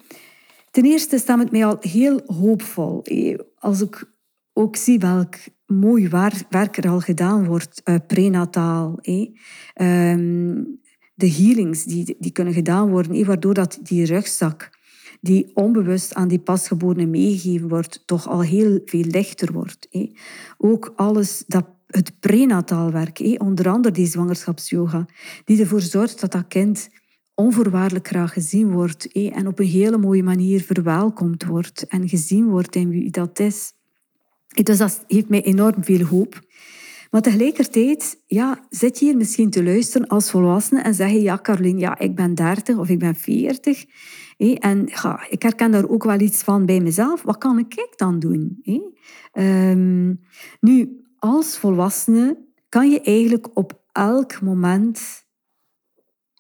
ten 0.71 0.83
eerste 0.83 1.17
staat 1.17 1.39
het 1.39 1.51
mij 1.51 1.65
al 1.65 1.77
heel 1.79 2.21
hoopvol. 2.25 3.03
Als 3.55 3.81
ik 3.81 4.11
ook 4.53 4.75
zie 4.75 4.99
welk 4.99 5.35
mooi 5.65 6.09
werk 6.49 6.77
er 6.77 6.89
al 6.89 6.99
gedaan 6.99 7.45
wordt, 7.45 7.81
uh, 7.85 7.95
prenataal. 8.07 8.99
Ehm, 9.73 10.63
de 11.13 11.31
healings 11.31 11.83
die, 11.83 12.15
die 12.19 12.31
kunnen 12.31 12.53
gedaan 12.53 12.89
worden, 12.89 13.25
waardoor 13.25 13.53
dat 13.53 13.79
die 13.81 14.05
rugzak 14.05 14.78
die 15.19 15.51
onbewust 15.53 16.13
aan 16.13 16.27
die 16.27 16.39
pasgeborene 16.39 17.05
meegegeven 17.05 17.67
wordt, 17.67 18.03
toch 18.05 18.27
al 18.27 18.41
heel 18.41 18.79
veel 18.86 19.03
lichter 19.03 19.51
wordt. 19.51 19.88
Ook 20.58 20.93
alles 20.95 21.43
dat 21.47 21.65
het 21.88 22.19
prenataalwerk, 22.19 23.17
hé, 23.17 23.36
onder 23.38 23.69
andere 23.69 23.93
die 23.93 24.08
zwangerschapsyoga, 24.08 25.05
die 25.45 25.60
ervoor 25.60 25.82
zorgt 25.82 26.21
dat 26.21 26.32
dat 26.32 26.47
kind 26.47 26.89
onvoorwaardelijk 27.34 28.08
graag 28.08 28.34
gezien 28.34 28.71
wordt 28.71 29.12
en 29.12 29.47
op 29.47 29.60
een 29.60 29.67
hele 29.67 29.97
mooie 29.97 30.23
manier 30.23 30.62
verwelkomd 30.62 31.45
wordt 31.45 31.88
en 31.88 32.10
gezien 32.10 32.49
wordt 32.49 32.75
in 32.75 32.89
wie 32.89 33.12
dat 33.12 33.39
is. 33.39 33.73
Dus 34.63 34.77
dat 34.77 35.03
geeft 35.08 35.29
mij 35.29 35.41
enorm 35.43 35.84
veel 35.84 36.05
hoop. 36.05 36.41
Maar 37.10 37.22
tegelijkertijd 37.22 38.24
ja, 38.26 38.60
zit 38.69 39.00
je 39.00 39.06
hier 39.06 39.17
misschien 39.17 39.50
te 39.50 39.63
luisteren 39.63 40.08
als 40.08 40.32
volwassene 40.32 40.82
en 40.82 40.93
zeg 40.93 41.12
je, 41.12 41.22
ja 41.22 41.39
Caroline, 41.41 41.80
ja, 41.80 42.00
ik 42.00 42.15
ben 42.15 42.36
30 42.36 42.78
of 42.78 42.89
ik 42.89 43.00
ben 43.00 43.15
40 43.15 43.86
en 44.38 44.86
ja, 44.86 45.26
ik 45.30 45.41
herken 45.41 45.72
daar 45.72 45.89
ook 45.89 46.04
wel 46.04 46.19
iets 46.19 46.43
van 46.43 46.65
bij 46.65 46.80
mezelf. 46.80 47.22
Wat 47.22 47.38
kan 47.38 47.60
ik 47.60 47.93
dan 47.95 48.19
doen? 48.19 48.62
Ehm, 49.32 50.13
nu, 50.60 51.04
als 51.17 51.58
volwassene 51.58 52.38
kan 52.69 52.89
je 52.89 53.02
eigenlijk 53.02 53.48
op 53.54 53.82
elk 53.91 54.41
moment 54.41 55.26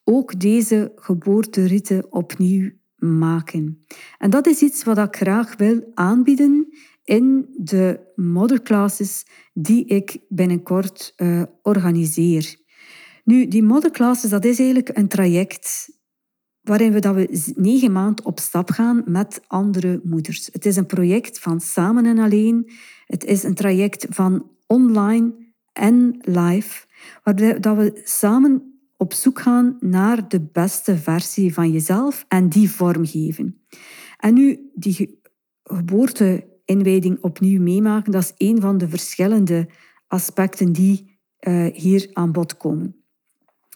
ook 0.03 0.39
deze 0.39 0.91
geboorteritten 0.95 2.11
opnieuw 2.11 2.71
maken. 2.95 3.85
En 4.17 4.29
dat 4.29 4.47
is 4.47 4.61
iets 4.61 4.83
wat 4.83 4.97
ik 4.97 5.15
graag 5.15 5.57
wil 5.57 5.91
aanbieden 5.93 6.68
in 7.09 7.45
de 7.57 7.99
modderclasses 8.15 9.25
die 9.53 9.85
ik 9.85 10.17
binnenkort 10.27 11.13
uh, 11.17 11.41
organiseer. 11.61 12.55
Nu, 13.23 13.47
die 13.47 13.63
modderclasses, 13.63 14.29
dat 14.29 14.45
is 14.45 14.59
eigenlijk 14.59 14.97
een 14.97 15.07
traject 15.07 15.89
waarin 16.61 16.91
we, 16.91 16.99
dat 16.99 17.15
we 17.15 17.53
negen 17.55 17.91
maanden 17.91 18.25
op 18.25 18.39
stap 18.39 18.69
gaan 18.69 19.01
met 19.05 19.41
andere 19.47 20.01
moeders. 20.03 20.49
Het 20.51 20.65
is 20.65 20.75
een 20.75 20.85
project 20.85 21.39
van 21.39 21.61
samen 21.61 22.05
en 22.05 22.19
alleen. 22.19 22.71
Het 23.05 23.23
is 23.23 23.43
een 23.43 23.53
traject 23.53 24.05
van 24.09 24.51
online 24.67 25.33
en 25.73 26.17
live, 26.21 26.85
waar 27.23 27.61
dat 27.61 27.77
we 27.77 28.01
samen 28.03 28.81
op 28.97 29.13
zoek 29.13 29.39
gaan 29.39 29.77
naar 29.79 30.27
de 30.27 30.41
beste 30.41 30.97
versie 30.97 31.53
van 31.53 31.71
jezelf 31.71 32.25
en 32.27 32.49
die 32.49 32.71
vormgeven. 32.71 33.61
En 34.17 34.33
nu 34.33 34.69
die 34.73 35.21
geboorteinwijding 36.69 37.17
opnieuw 37.21 37.61
meemaken, 37.61 38.11
dat 38.11 38.23
is 38.23 38.47
een 38.47 38.61
van 38.61 38.77
de 38.77 38.89
verschillende 38.89 39.67
aspecten 40.07 40.71
die 40.71 41.19
uh, 41.47 41.65
hier 41.73 42.09
aan 42.13 42.31
bod 42.31 42.57
komen. 42.57 42.95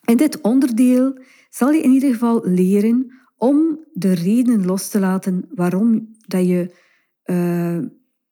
In 0.06 0.18
dit 0.18 0.42
onderdeel 0.42 1.18
zal 1.50 1.72
je 1.72 1.82
in 1.82 1.92
ieder 1.92 2.12
geval 2.14 2.42
leren 2.44 3.14
om 3.38 3.86
de 3.94 4.14
redenen 4.14 4.66
los 4.66 4.90
te 4.90 5.00
laten 5.00 5.46
waarom 5.56 6.16
dat 6.28 6.48
je 6.48 6.76
uh, 7.26 7.80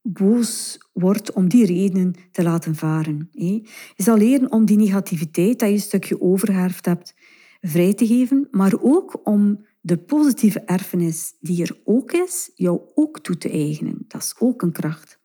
boos 0.01 0.79
wordt, 0.93 1.33
om 1.33 1.49
die 1.49 1.65
redenen 1.65 2.15
te 2.31 2.43
laten 2.43 2.75
varen. 2.75 3.29
Je 3.31 3.63
zal 3.95 4.17
leren 4.17 4.51
om 4.51 4.65
die 4.65 4.77
negativiteit 4.77 5.59
dat 5.59 5.69
je 5.69 5.75
een 5.75 5.81
stukje 5.81 6.21
overherfd 6.21 6.85
hebt 6.85 7.13
vrij 7.61 7.93
te 7.93 8.07
geven, 8.07 8.47
maar 8.51 8.73
ook 8.81 9.19
om 9.23 9.65
de 9.81 9.97
positieve 9.97 10.59
erfenis 10.59 11.33
die 11.39 11.61
er 11.61 11.79
ook 11.83 12.11
is, 12.11 12.51
jou 12.55 12.81
ook 12.95 13.19
toe 13.19 13.37
te 13.37 13.49
eigenen. 13.49 14.05
Dat 14.07 14.21
is 14.21 14.35
ook 14.39 14.61
een 14.61 14.71
kracht. 14.71 15.19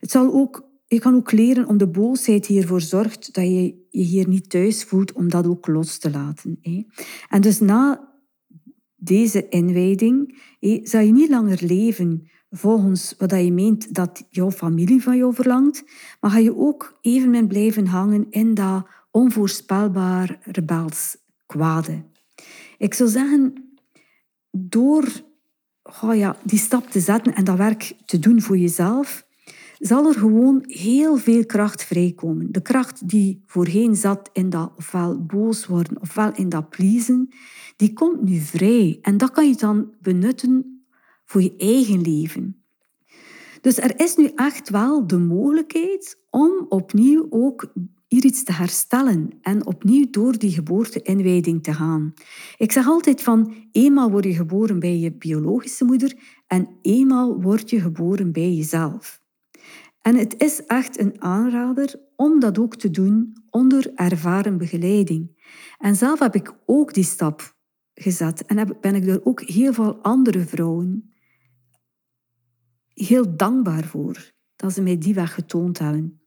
Het 0.00 0.10
zal 0.10 0.32
ook 0.32 0.70
je 0.92 0.98
kan 0.98 1.14
ook 1.14 1.32
leren 1.32 1.66
om 1.66 1.76
de 1.76 1.88
boosheid 1.88 2.46
die 2.46 2.60
ervoor 2.60 2.80
zorgt 2.80 3.34
dat 3.34 3.44
je 3.44 3.86
je 3.90 4.02
hier 4.02 4.28
niet 4.28 4.50
thuis 4.50 4.84
voelt, 4.84 5.12
om 5.12 5.28
dat 5.28 5.46
ook 5.46 5.66
los 5.66 5.98
te 5.98 6.10
laten. 6.10 6.58
Hè. 6.60 6.86
En 7.28 7.40
dus 7.40 7.60
na 7.60 8.12
deze 8.96 9.48
inwijding 9.48 10.38
zou 10.82 11.04
je 11.04 11.12
niet 11.12 11.28
langer 11.28 11.64
leven 11.64 12.30
volgens 12.50 13.14
wat 13.18 13.30
je 13.30 13.52
meent 13.52 13.94
dat 13.94 14.26
jouw 14.30 14.50
familie 14.50 15.02
van 15.02 15.16
jou 15.16 15.34
verlangt, 15.34 15.84
maar 16.20 16.30
ga 16.30 16.38
je 16.38 16.56
ook 16.56 16.98
evenmin 17.00 17.46
blijven 17.46 17.86
hangen 17.86 18.26
in 18.30 18.54
dat 18.54 18.86
onvoorspelbaar 19.10 20.38
rebels 20.42 21.16
kwade. 21.46 22.02
Ik 22.78 22.94
zou 22.94 23.08
zeggen, 23.08 23.61
door 24.52 25.30
oh 26.02 26.16
ja, 26.16 26.36
die 26.42 26.58
stap 26.58 26.90
te 26.90 27.00
zetten 27.00 27.34
en 27.34 27.44
dat 27.44 27.56
werk 27.56 27.94
te 28.04 28.18
doen 28.18 28.40
voor 28.40 28.58
jezelf, 28.58 29.26
zal 29.78 30.08
er 30.08 30.14
gewoon 30.14 30.64
heel 30.66 31.16
veel 31.16 31.46
kracht 31.46 31.84
vrijkomen. 31.84 32.52
De 32.52 32.62
kracht 32.62 33.08
die 33.08 33.42
voorheen 33.46 33.96
zat 33.96 34.30
in 34.32 34.50
dat 34.50 34.72
ofwel 34.76 35.24
boos 35.24 35.66
worden 35.66 36.00
ofwel 36.00 36.32
in 36.34 36.48
dat 36.48 36.68
pleasen, 36.68 37.28
die 37.76 37.92
komt 37.92 38.22
nu 38.22 38.38
vrij. 38.38 38.98
En 39.02 39.16
dat 39.16 39.30
kan 39.30 39.48
je 39.48 39.56
dan 39.56 39.92
benutten 40.00 40.84
voor 41.24 41.42
je 41.42 41.54
eigen 41.56 42.00
leven. 42.00 42.56
Dus 43.60 43.78
er 43.78 44.00
is 44.00 44.16
nu 44.16 44.30
echt 44.34 44.70
wel 44.70 45.06
de 45.06 45.18
mogelijkheid 45.18 46.18
om 46.30 46.66
opnieuw 46.68 47.26
ook 47.30 47.72
hier 48.12 48.24
iets 48.24 48.44
te 48.44 48.52
herstellen 48.52 49.30
en 49.42 49.66
opnieuw 49.66 50.10
door 50.10 50.38
die 50.38 50.50
geboorte-inwijding 50.50 51.62
te 51.62 51.74
gaan. 51.74 52.14
Ik 52.56 52.72
zeg 52.72 52.86
altijd 52.86 53.22
van, 53.22 53.54
eenmaal 53.70 54.10
word 54.10 54.24
je 54.24 54.34
geboren 54.34 54.78
bij 54.78 54.98
je 54.98 55.12
biologische 55.12 55.84
moeder 55.84 56.14
en 56.46 56.68
eenmaal 56.82 57.42
word 57.42 57.70
je 57.70 57.80
geboren 57.80 58.32
bij 58.32 58.52
jezelf. 58.52 59.20
En 60.00 60.16
het 60.16 60.34
is 60.38 60.64
echt 60.64 60.98
een 60.98 61.22
aanrader 61.22 62.00
om 62.16 62.40
dat 62.40 62.58
ook 62.58 62.76
te 62.76 62.90
doen 62.90 63.32
onder 63.50 63.92
ervaren 63.94 64.58
begeleiding. 64.58 65.44
En 65.78 65.96
zelf 65.96 66.18
heb 66.18 66.34
ik 66.34 66.54
ook 66.66 66.94
die 66.94 67.04
stap 67.04 67.56
gezet 67.94 68.44
en 68.46 68.76
ben 68.80 68.94
ik 68.94 69.06
er 69.06 69.24
ook 69.24 69.40
heel 69.40 69.72
veel 69.72 69.96
andere 70.02 70.44
vrouwen 70.44 71.12
heel 72.94 73.36
dankbaar 73.36 73.84
voor 73.84 74.32
dat 74.56 74.72
ze 74.72 74.82
mij 74.82 74.98
die 74.98 75.14
weg 75.14 75.34
getoond 75.34 75.78
hebben. 75.78 76.20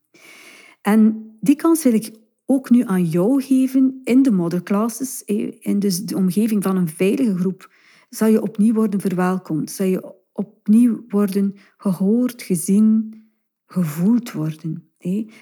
En 0.81 1.34
die 1.45 1.55
kans 1.55 1.83
wil 1.83 1.93
ik 1.93 2.11
ook 2.45 2.69
nu 2.69 2.83
aan 2.83 3.05
jou 3.05 3.41
geven 3.41 4.01
in 4.03 4.23
de 4.23 4.31
modderclasses, 4.31 5.23
in 5.59 5.79
dus 5.79 6.05
de 6.05 6.15
omgeving 6.15 6.63
van 6.63 6.77
een 6.77 6.89
veilige 6.89 7.37
groep, 7.37 7.73
zal 8.09 8.27
je 8.27 8.41
opnieuw 8.41 8.73
worden 8.73 9.01
verwelkomd, 9.01 9.71
zal 9.71 9.85
je 9.85 10.13
opnieuw 10.31 11.03
worden 11.07 11.53
gehoord, 11.77 12.41
gezien, 12.41 13.13
gevoeld 13.65 14.31
worden. 14.31 14.89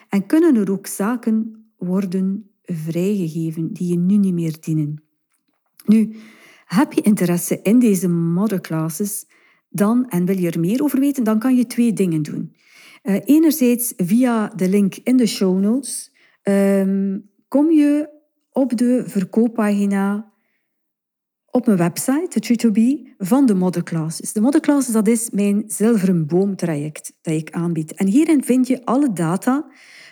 En 0.10 0.26
kunnen 0.26 0.56
er 0.56 0.72
ook 0.72 0.88
zaken 0.88 1.66
worden 1.78 2.52
vrijgegeven 2.62 3.74
die 3.74 3.88
je 3.88 3.98
nu 3.98 4.18
niet 4.18 4.34
meer 4.34 4.56
dienen. 4.60 5.04
Nu, 5.86 6.16
heb 6.66 6.94
je 6.94 7.02
interesse 7.02 7.60
in 7.62 7.80
deze 7.80 8.08
modderclasses, 8.08 9.26
dan, 9.74 10.10
en 10.10 10.26
wil 10.26 10.38
je 10.38 10.52
er 10.52 10.60
meer 10.60 10.84
over 10.84 11.00
weten, 11.00 11.24
dan 11.24 11.40
kan 11.40 11.56
je 11.56 11.68
twee 11.68 11.94
dingen 11.94 12.22
doen. 12.22 12.56
Uh, 13.04 13.16
enerzijds 13.26 13.94
via 13.98 14.48
de 14.56 14.70
link 14.70 14.96
in 15.04 15.18
de 15.18 15.28
show 15.28 15.60
notes 15.60 16.12
um, 16.44 17.30
kom 17.48 17.72
je 17.72 18.10
op 18.52 18.78
de 18.78 19.04
verkooppagina 19.08 20.32
op 21.52 21.66
mijn 21.66 21.78
website, 21.78 22.40
de 22.40 22.72
2 22.72 23.14
van 23.18 23.46
de 23.46 23.54
Model 23.54 23.84
Classes. 23.84 24.34
De 24.34 24.42
Model 24.42 24.60
Classes 24.60 24.94
dat 24.94 25.08
is 25.08 25.30
mijn 25.30 25.64
zilveren 25.68 26.28
boomtraject 26.28 27.14
dat 27.22 27.34
ik 27.34 27.52
aanbied. 27.52 27.94
En 27.94 28.08
hierin 28.08 28.44
vind 28.44 28.68
je 28.68 28.86
alle 28.86 29.14
data 29.14 29.66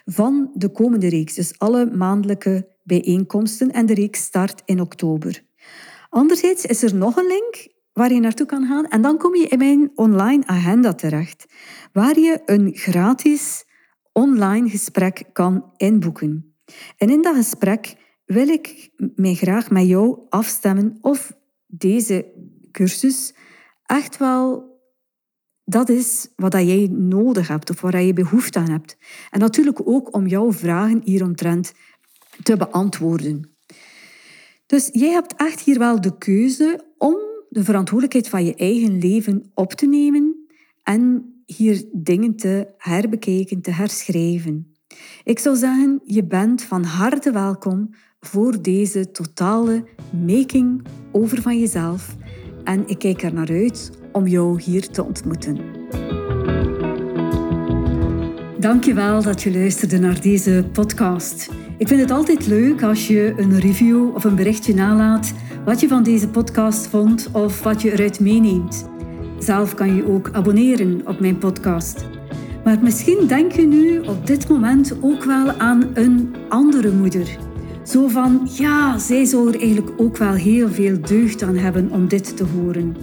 van 0.05 0.51
de 0.53 0.69
komende 0.69 1.09
reeks, 1.09 1.33
dus 1.33 1.59
alle 1.59 1.85
maandelijke 1.85 2.67
bijeenkomsten 2.83 3.71
en 3.71 3.85
de 3.85 3.93
reeks 3.93 4.23
start 4.23 4.61
in 4.65 4.81
oktober. 4.81 5.43
Anderzijds 6.09 6.65
is 6.65 6.83
er 6.83 6.95
nog 6.95 7.17
een 7.17 7.27
link 7.27 7.67
waar 7.93 8.13
je 8.13 8.19
naartoe 8.19 8.45
kan 8.45 8.67
gaan 8.67 8.87
en 8.87 9.01
dan 9.01 9.17
kom 9.17 9.35
je 9.35 9.47
in 9.47 9.57
mijn 9.57 9.91
online 9.95 10.47
agenda 10.47 10.93
terecht, 10.93 11.45
waar 11.93 12.19
je 12.19 12.41
een 12.45 12.71
gratis 12.73 13.65
online 14.11 14.69
gesprek 14.69 15.23
kan 15.33 15.73
inboeken. 15.77 16.55
En 16.97 17.09
in 17.09 17.21
dat 17.21 17.35
gesprek 17.35 17.95
wil 18.25 18.47
ik 18.47 18.89
mij 19.15 19.33
graag 19.33 19.69
met 19.69 19.87
jou 19.87 20.19
afstemmen 20.29 20.97
of 21.01 21.33
deze 21.67 22.25
cursus 22.71 23.33
echt 23.85 24.17
wel 24.17 24.69
dat 25.63 25.89
is 25.89 26.27
wat 26.35 26.53
jij 26.53 26.87
nodig 26.91 27.47
hebt 27.47 27.69
of 27.69 27.81
waar 27.81 28.01
je 28.01 28.13
behoefte 28.13 28.59
aan 28.59 28.69
hebt. 28.69 28.97
En 29.29 29.39
natuurlijk 29.39 29.87
ook 29.87 30.15
om 30.15 30.27
jouw 30.27 30.51
vragen 30.53 31.01
hieromtrent 31.03 31.73
te 32.43 32.57
beantwoorden. 32.57 33.55
Dus 34.65 34.89
jij 34.91 35.09
hebt 35.09 35.33
echt 35.35 35.59
hier 35.59 35.79
wel 35.79 36.01
de 36.01 36.17
keuze 36.17 36.85
om 36.97 37.30
de 37.51 37.63
verantwoordelijkheid 37.63 38.29
van 38.29 38.45
je 38.45 38.55
eigen 38.55 38.97
leven 38.97 39.51
op 39.53 39.73
te 39.73 39.87
nemen 39.87 40.35
en 40.83 41.33
hier 41.45 41.83
dingen 41.91 42.35
te 42.35 42.67
herbekijken, 42.77 43.61
te 43.61 43.71
herschrijven. 43.71 44.73
Ik 45.23 45.39
zou 45.39 45.55
zeggen, 45.55 46.01
je 46.05 46.23
bent 46.23 46.63
van 46.63 46.83
harte 46.83 47.31
welkom 47.31 47.89
voor 48.19 48.61
deze 48.61 49.11
totale 49.11 49.83
making 50.25 50.83
over 51.11 51.41
van 51.41 51.59
jezelf. 51.59 52.15
En 52.63 52.87
ik 52.87 52.99
kijk 52.99 53.21
er 53.23 53.33
naar 53.33 53.49
uit 53.49 53.91
om 54.11 54.27
jou 54.27 54.61
hier 54.61 54.87
te 54.87 55.03
ontmoeten. 55.03 55.57
Dankjewel 58.59 59.23
dat 59.23 59.41
je 59.41 59.51
luisterde 59.51 59.99
naar 59.99 60.21
deze 60.21 60.65
podcast. 60.73 61.49
Ik 61.77 61.87
vind 61.87 62.01
het 62.01 62.11
altijd 62.11 62.47
leuk 62.47 62.83
als 62.83 63.07
je 63.07 63.33
een 63.37 63.59
review 63.59 64.15
of 64.15 64.23
een 64.23 64.35
berichtje 64.35 64.73
nalaat 64.73 65.33
wat 65.65 65.79
je 65.79 65.87
van 65.87 66.03
deze 66.03 66.29
podcast 66.29 66.87
vond 66.87 67.29
of 67.31 67.63
wat 67.63 67.81
je 67.81 67.91
eruit 67.91 68.19
meeneemt. 68.19 68.89
Zelf 69.39 69.73
kan 69.73 69.95
je 69.95 70.07
ook 70.07 70.29
abonneren 70.31 71.01
op 71.05 71.19
mijn 71.19 71.37
podcast. 71.37 72.05
Maar 72.63 72.77
misschien 72.81 73.27
denk 73.27 73.51
je 73.51 73.67
nu 73.67 73.99
op 73.99 74.27
dit 74.27 74.49
moment 74.49 74.97
ook 75.01 75.23
wel 75.23 75.51
aan 75.51 75.89
een 75.93 76.35
andere 76.49 76.91
moeder 76.91 77.49
zo 77.91 78.07
van, 78.07 78.47
ja, 78.57 78.97
zij 78.97 79.25
zou 79.25 79.47
er 79.47 79.59
eigenlijk 79.59 80.01
ook 80.01 80.17
wel 80.17 80.33
heel 80.33 80.69
veel 80.69 81.01
deugd 81.01 81.43
aan 81.43 81.55
hebben 81.55 81.91
om 81.91 82.07
dit 82.07 82.37
te 82.37 82.43
horen. 82.43 82.95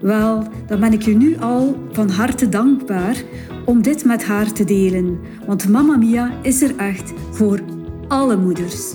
Wel, 0.00 0.42
dan 0.66 0.80
ben 0.80 0.92
ik 0.92 1.02
je 1.02 1.16
nu 1.16 1.36
al 1.38 1.76
van 1.92 2.10
harte 2.10 2.48
dankbaar 2.48 3.22
om 3.64 3.82
dit 3.82 4.04
met 4.04 4.24
haar 4.24 4.52
te 4.52 4.64
delen, 4.64 5.18
want 5.46 5.68
Mamma 5.68 5.96
Mia 5.96 6.30
is 6.42 6.62
er 6.62 6.76
echt 6.76 7.12
voor 7.30 7.60
alle 8.08 8.36
moeders. 8.36 8.94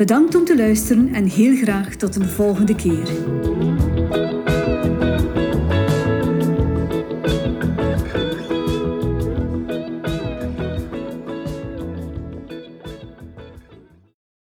Bedankt 0.00 0.34
om 0.34 0.44
te 0.44 0.56
luisteren 0.56 1.14
en 1.14 1.26
heel 1.26 1.56
graag 1.56 1.94
tot 1.94 2.16
een 2.16 2.28
volgende 2.28 2.74
keer. 2.74 3.08